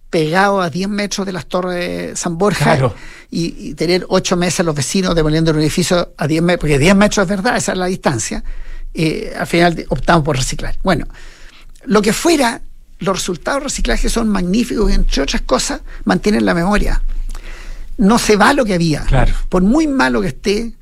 [0.10, 2.92] pegado a 10 metros de las torres de San Borja
[3.32, 7.24] y, tener 8 meses los vecinos demoliendo un edificio a 10 metros, porque 10 metros
[7.24, 8.44] es verdad, esa es la distancia,
[8.94, 10.78] eh, al final optamos por reciclar.
[10.84, 11.08] Bueno,
[11.86, 12.62] lo que fuera
[13.00, 17.02] los resultados de reciclaje son magníficos y entre otras cosas mantienen la memoria.
[17.98, 19.02] no se va lo que había.
[19.02, 19.34] Claro.
[19.50, 20.74] Por muy malo que esté,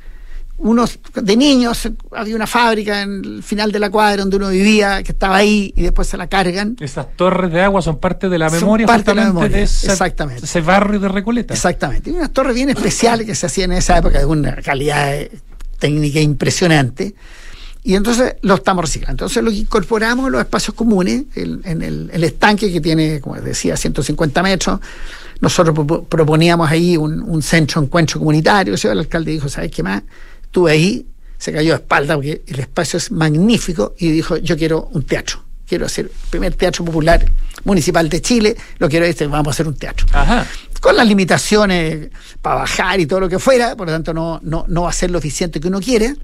[0.60, 5.04] unos de niños había una fábrica en el final de la cuadra donde uno vivía
[5.04, 8.40] que estaba ahí y después se la cargan esas torres de agua son parte de
[8.40, 9.58] la memoria parte de, la memoria.
[9.58, 13.72] de exactamente ese barrio de Recoleta exactamente y unas torres bien especiales que se hacían
[13.72, 15.16] en esa época de una calidad
[15.78, 17.14] técnica impresionante
[17.88, 19.14] y entonces lo estamos reciclando.
[19.14, 23.78] Entonces lo incorporamos en los espacios comunes, en el, el, estanque que tiene, como decía,
[23.78, 24.82] 150 metros,
[25.40, 30.04] nosotros proponíamos ahí un, un centro encuentro comunitario, el alcalde dijo, ¿sabes qué más?
[30.44, 31.06] estuve ahí,
[31.38, 35.40] se cayó de espalda porque el espacio es magnífico y dijo, yo quiero un teatro,
[35.66, 37.24] quiero hacer el primer teatro popular
[37.64, 40.08] municipal de Chile, lo quiero este, vamos a hacer un teatro.
[40.82, 42.10] Con las limitaciones
[42.42, 44.94] para bajar y todo lo que fuera, por lo tanto no, no, no va a
[44.94, 46.16] ser lo eficiente que uno quiere.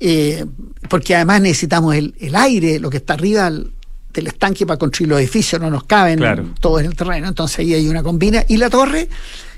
[0.00, 0.44] Eh,
[0.88, 5.18] porque además necesitamos el, el, aire, lo que está arriba del estanque para construir los
[5.18, 8.44] edificios, no nos caben todos en el terreno, entonces ahí hay una combina.
[8.46, 9.08] Y la torre,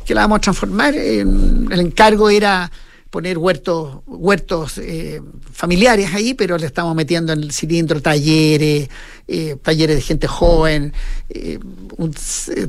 [0.05, 2.71] que la vamos a transformar, el encargo era
[3.11, 5.21] poner huertos, huertos eh,
[5.53, 8.89] familiares ahí, pero le estamos metiendo en el cilindro talleres,
[9.27, 10.93] eh, talleres de gente joven,
[11.29, 11.59] eh,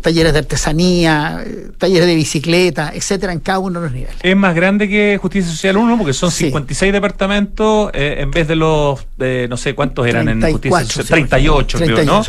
[0.02, 1.46] talleres de artesanía,
[1.78, 4.16] talleres de bicicleta, etcétera, en cada uno de los niveles.
[4.24, 9.06] Es más grande que Justicia Social 1 porque son 56 departamentos en vez de los,
[9.48, 12.24] no sé cuántos eran en Justicia Social, 38, creo, ¿no?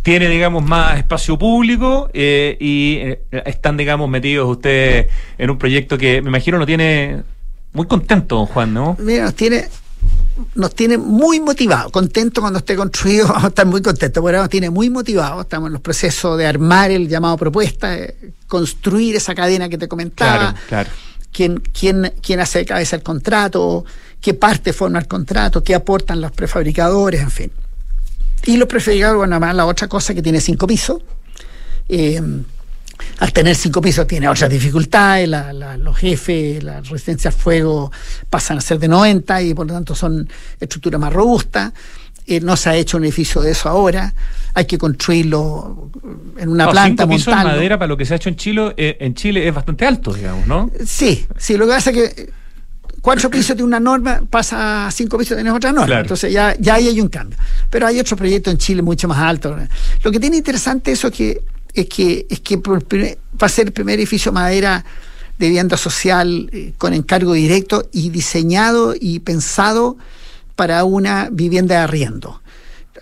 [0.00, 3.00] Tiene, digamos, más espacio público y
[3.44, 7.22] están, digamos, metidos ustedes en un proyecto que me imagino no tiene
[7.72, 8.96] muy contento, don Juan, ¿no?
[8.98, 9.68] Mira, nos tiene,
[10.54, 14.48] nos tiene muy motivado, contento cuando esté construido, vamos a estar muy contentos, porque nos
[14.48, 17.96] tiene muy motivado, estamos en los procesos de armar el llamado propuesta,
[18.46, 20.90] construir esa cadena que te comentaba, claro, claro.
[21.30, 23.84] Quién, quién, quién hace de cabeza el contrato,
[24.20, 27.52] qué parte forma el contrato, qué aportan los prefabricadores, en fin.
[28.44, 31.02] Y los prefabricadores, bueno, además la otra cosa que tiene cinco pisos,
[31.88, 32.20] eh,
[33.18, 35.28] al tener cinco pisos tiene otras dificultades,
[35.78, 37.90] los jefes, la resistencia al fuego
[38.30, 40.28] pasan a ser de 90 y por lo tanto son
[40.60, 41.72] estructuras más robustas.
[42.26, 44.12] Eh, no se ha hecho un edificio de eso ahora,
[44.52, 45.90] hay que construirlo
[46.36, 47.04] en una planta.
[47.04, 49.48] Cinco pisos de madera para lo que se ha hecho en Chile, eh, en Chile
[49.48, 50.70] es bastante alto, digamos, ¿no?
[50.84, 52.32] Sí, sí, lo que pasa es que
[53.00, 56.00] cuatro pisos de una norma pasa a cinco pisos de otra norma.
[56.00, 57.38] Entonces ya, ya ahí hay un cambio.
[57.70, 59.56] Pero hay otro proyecto en Chile mucho más alto.
[60.02, 61.42] Lo que tiene interesante eso es que
[61.82, 64.84] es que, es que va a ser el primer edificio madera
[65.38, 69.96] de vivienda social eh, con encargo directo y diseñado y pensado
[70.56, 72.42] para una vivienda de arriendo.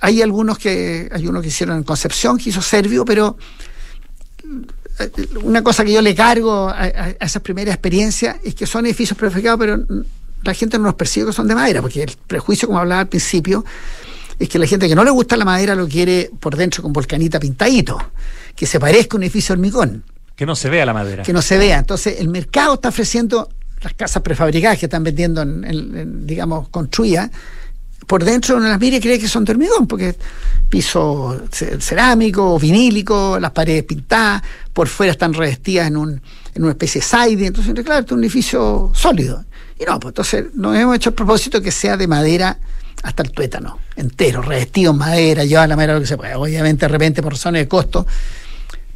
[0.00, 3.38] Hay algunos que, hay uno que hicieron en Concepción, que hizo Servio, pero
[4.98, 5.10] eh,
[5.42, 6.86] una cosa que yo le cargo a,
[7.20, 10.04] esa primera experiencia es que son edificios prefabricados, pero
[10.42, 13.08] la gente no los percibe que son de madera, porque el prejuicio, como hablaba al
[13.08, 13.64] principio,
[14.38, 16.92] es que la gente que no le gusta la madera lo quiere por dentro con
[16.92, 17.98] volcanita pintadito
[18.54, 20.04] que se parezca a un edificio hormigón.
[20.34, 21.22] Que no se vea la madera.
[21.22, 21.78] Que no se vea.
[21.78, 23.48] Entonces, el mercado está ofreciendo
[23.80, 27.30] las casas prefabricadas que están vendiendo, en, digamos, construidas.
[28.06, 30.16] Por dentro uno las mira y cree que son de hormigón, porque
[30.68, 36.20] piso cerámico, vinílico, las paredes pintadas, por fuera están revestidas en, un,
[36.54, 37.46] en una especie de siding.
[37.46, 39.44] Entonces, claro, es un edificio sólido.
[39.78, 42.58] Y no, pues entonces nos hemos hecho el propósito que sea de madera
[43.06, 46.34] hasta el tuétano, entero, revestido en madera, llevar la madera lo que se puede.
[46.34, 48.04] Obviamente, de repente, por razones de costo,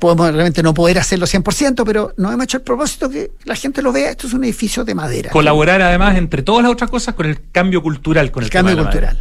[0.01, 3.83] podemos realmente no poder hacerlo 100%, pero nos hemos hecho el propósito que la gente
[3.83, 5.31] lo vea, esto es un edificio de madera.
[5.31, 9.17] Colaborar además, entre todas las otras cosas, con el cambio cultural, con el, cambio cultural.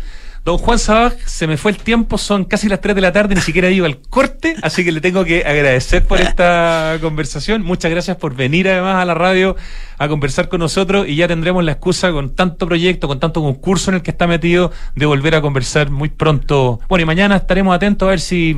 [0.45, 3.35] Don Juan Sabaj, se me fue el tiempo, son casi las 3 de la tarde,
[3.35, 7.63] ni siquiera ido al corte, así que le tengo que agradecer por esta conversación.
[7.63, 9.55] Muchas gracias por venir además a la radio
[9.97, 13.91] a conversar con nosotros y ya tendremos la excusa con tanto proyecto, con tanto concurso
[13.91, 16.79] en el que está metido, de volver a conversar muy pronto.
[16.87, 18.55] Bueno, y mañana estaremos atentos a ver si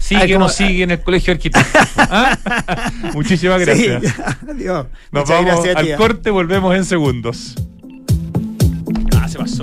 [0.00, 1.78] Sigue o no sigue en el colegio arquitecto.
[1.96, 2.36] ¿Ah?
[3.12, 4.02] Muchísimas gracias.
[4.48, 4.86] Adiós.
[5.12, 7.54] Nos vamos al corte, volvemos en segundos.
[9.14, 9.62] Ah, se pasó,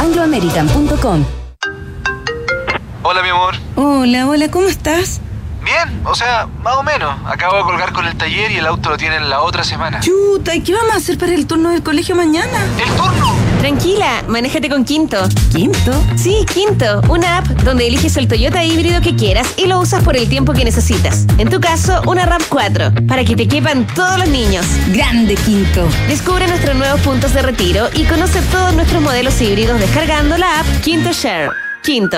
[0.01, 1.25] chile.angloamerican.com.
[3.03, 3.55] Hola, mi amor.
[3.75, 5.21] Hola, hola, ¿cómo estás?
[5.63, 7.15] Bien, o sea, más o menos.
[7.25, 9.99] Acabo de colgar con el taller y el auto lo tienen la otra semana.
[9.99, 12.57] Chuta, ¿y qué vamos a hacer para el turno del colegio mañana?
[12.79, 13.40] ¿El turno?
[13.61, 15.17] Tranquila, manéjate con Quinto.
[15.51, 15.91] ¿Quinto?
[16.15, 20.17] Sí, Quinto, una app donde eliges el Toyota híbrido que quieras y lo usas por
[20.17, 21.27] el tiempo que necesitas.
[21.37, 24.65] En tu caso, una RAM 4, para que te quepan todos los niños.
[24.87, 25.87] Grande Quinto.
[26.07, 30.65] Descubre nuestros nuevos puntos de retiro y conoce todos nuestros modelos híbridos descargando la app
[30.81, 31.51] Quinto Share.
[31.83, 32.17] Quinto,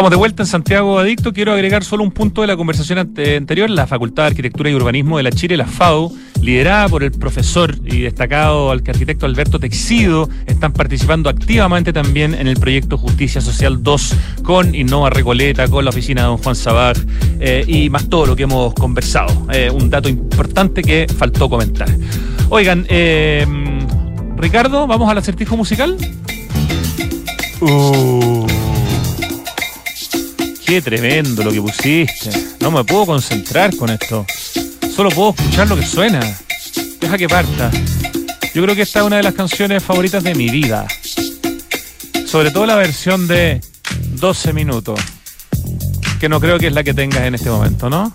[0.00, 1.34] Estamos de vuelta en Santiago Adicto.
[1.34, 3.68] Quiero agregar solo un punto de la conversación anterior.
[3.68, 7.76] La Facultad de Arquitectura y Urbanismo de la Chile, la FAU, liderada por el profesor
[7.84, 14.16] y destacado arquitecto Alberto Texido, están participando activamente también en el proyecto Justicia Social 2
[14.42, 16.96] con Innova Recoleta, con la oficina de don Juan Sabag
[17.38, 19.48] eh, y más todo lo que hemos conversado.
[19.52, 21.90] Eh, un dato importante que faltó comentar.
[22.48, 23.46] Oigan, eh,
[24.38, 25.98] Ricardo, ¿vamos al acertijo musical?
[27.60, 28.39] Uh.
[30.70, 32.30] Qué tremendo lo que pusiste.
[32.60, 34.24] No me puedo concentrar con esto.
[34.94, 36.20] Solo puedo escuchar lo que suena.
[37.00, 37.72] Deja que parta.
[38.54, 40.86] Yo creo que esta es una de las canciones favoritas de mi vida.
[42.24, 43.60] Sobre todo la versión de
[44.20, 45.00] 12 minutos.
[46.20, 48.12] Que no creo que es la que tengas en este momento, ¿no?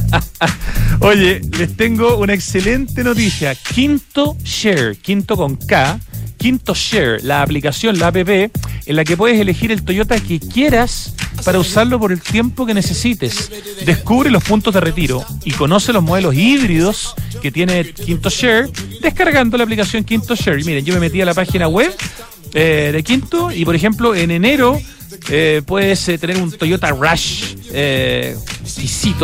[1.00, 3.56] Oye, les tengo una excelente noticia.
[3.56, 5.98] Quinto Share, quinto con K,
[6.40, 8.50] Quinto Share, la aplicación, la app, en
[8.86, 11.14] la que puedes elegir el Toyota que quieras
[11.44, 13.50] para usarlo por el tiempo que necesites.
[13.84, 18.70] Descubre los puntos de retiro y conoce los modelos híbridos que tiene Quinto Share
[19.02, 20.58] descargando la aplicación Quinto Share.
[20.58, 21.94] Y miren, yo me metí a la página web
[22.54, 24.80] eh, de Quinto y, por ejemplo, en enero
[25.28, 28.34] eh, puedes eh, tener un Toyota Rush eh,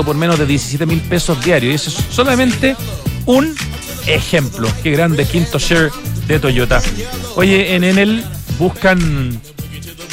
[0.04, 1.72] por menos de 17 mil pesos diarios.
[1.72, 2.76] Y eso es solamente
[3.24, 3.54] un
[4.06, 4.68] ejemplo.
[4.82, 5.90] Qué grande Quinto Share
[6.26, 6.82] de Toyota.
[7.36, 8.22] Oye, en Enel
[8.58, 9.40] buscan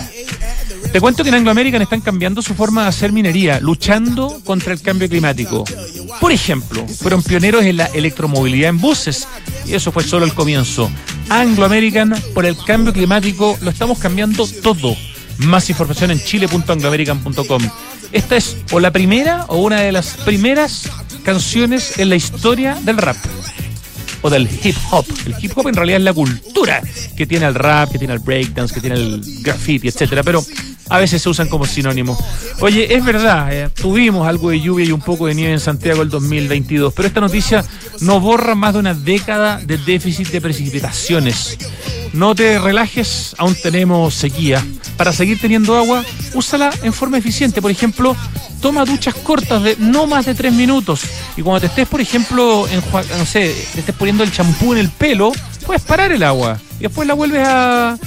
[0.96, 4.72] Te cuento que en Anglo American están cambiando su forma de hacer minería, luchando contra
[4.72, 5.66] el cambio climático.
[6.22, 9.28] Por ejemplo, fueron pioneros en la electromovilidad en buses,
[9.66, 10.89] y eso fue solo el comienzo.
[11.28, 14.96] Anglo American, por el cambio climático, lo estamos cambiando todo.
[15.39, 17.62] Más información en chile.angloamerican.com.
[18.14, 20.89] Esta es o la primera o una de las primeras
[21.26, 23.18] canciones en la historia del rap
[24.22, 25.06] o del hip hop.
[25.26, 26.82] El hip hop en realidad es la cultura
[27.18, 30.41] que tiene el rap, que tiene el breakdance, que tiene el graffiti, etcétera, pero
[30.89, 32.17] a veces se usan como sinónimo.
[32.59, 36.01] Oye, es verdad, eh, tuvimos algo de lluvia y un poco de nieve en Santiago
[36.01, 37.65] el 2022, pero esta noticia
[38.01, 41.57] no borra más de una década de déficit de precipitaciones.
[42.13, 44.65] No te relajes, aún tenemos sequía.
[44.95, 47.61] Para seguir teniendo agua, úsala en forma eficiente.
[47.61, 48.15] Por ejemplo,
[48.61, 51.01] toma duchas cortas de no más de tres minutos.
[51.36, 52.81] Y cuando te estés, por ejemplo, en,
[53.17, 55.33] no sé, te estés poniendo el champú en el pelo,
[55.65, 57.97] puedes parar el agua y después la vuelves a,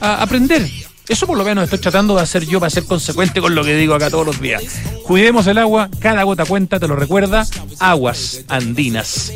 [0.00, 0.68] a, a prender.
[1.08, 3.74] Eso por lo menos estoy tratando de hacer yo para ser consecuente con lo que
[3.76, 4.62] digo acá todos los días.
[5.04, 7.46] Cuidemos el agua, cada gota cuenta, te lo recuerda,
[7.80, 9.32] aguas andinas.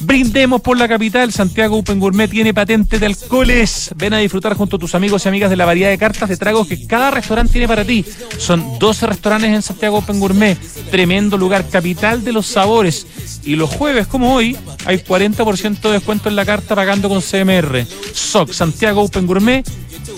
[0.00, 1.32] Brindemos por la capital.
[1.32, 3.90] Santiago Open Gourmet tiene patente de alcoholes.
[3.96, 6.36] Ven a disfrutar junto a tus amigos y amigas de la variedad de cartas de
[6.36, 8.04] tragos que cada restaurante tiene para ti.
[8.36, 10.58] Son 12 restaurantes en Santiago Open Gourmet.
[10.90, 13.06] Tremendo lugar, capital de los sabores.
[13.44, 17.86] Y los jueves, como hoy, hay 40% de descuento en la carta pagando con CMR.
[18.12, 19.66] SOC Santiago Open Gourmet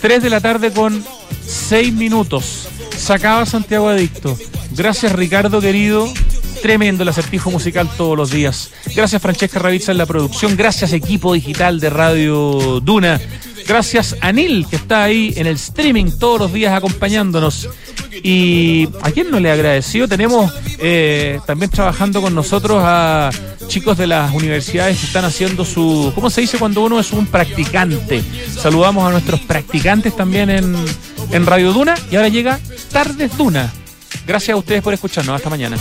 [0.00, 1.02] 3 de la tarde con
[1.46, 2.68] 6 minutos.
[2.96, 4.36] Sacaba Santiago Adicto.
[4.72, 6.12] Gracias Ricardo querido.
[6.62, 8.70] Tremendo el acertijo musical todos los días.
[8.94, 10.56] Gracias Francesca Ravizza en la producción.
[10.56, 13.20] Gracias equipo digital de Radio Duna.
[13.66, 17.68] Gracias a Nil, que está ahí en el streaming todos los días acompañándonos.
[18.22, 23.30] Y a quién no le agradeció, tenemos eh, también trabajando con nosotros a
[23.66, 27.26] chicos de las universidades que están haciendo su, ¿cómo se dice cuando uno es un
[27.26, 28.22] practicante?
[28.54, 30.76] Saludamos a nuestros practicantes también en,
[31.30, 32.58] en Radio Duna y ahora llega
[32.92, 33.72] Tardes Duna.
[34.26, 35.36] Gracias a ustedes por escucharnos.
[35.36, 35.76] Hasta mañana.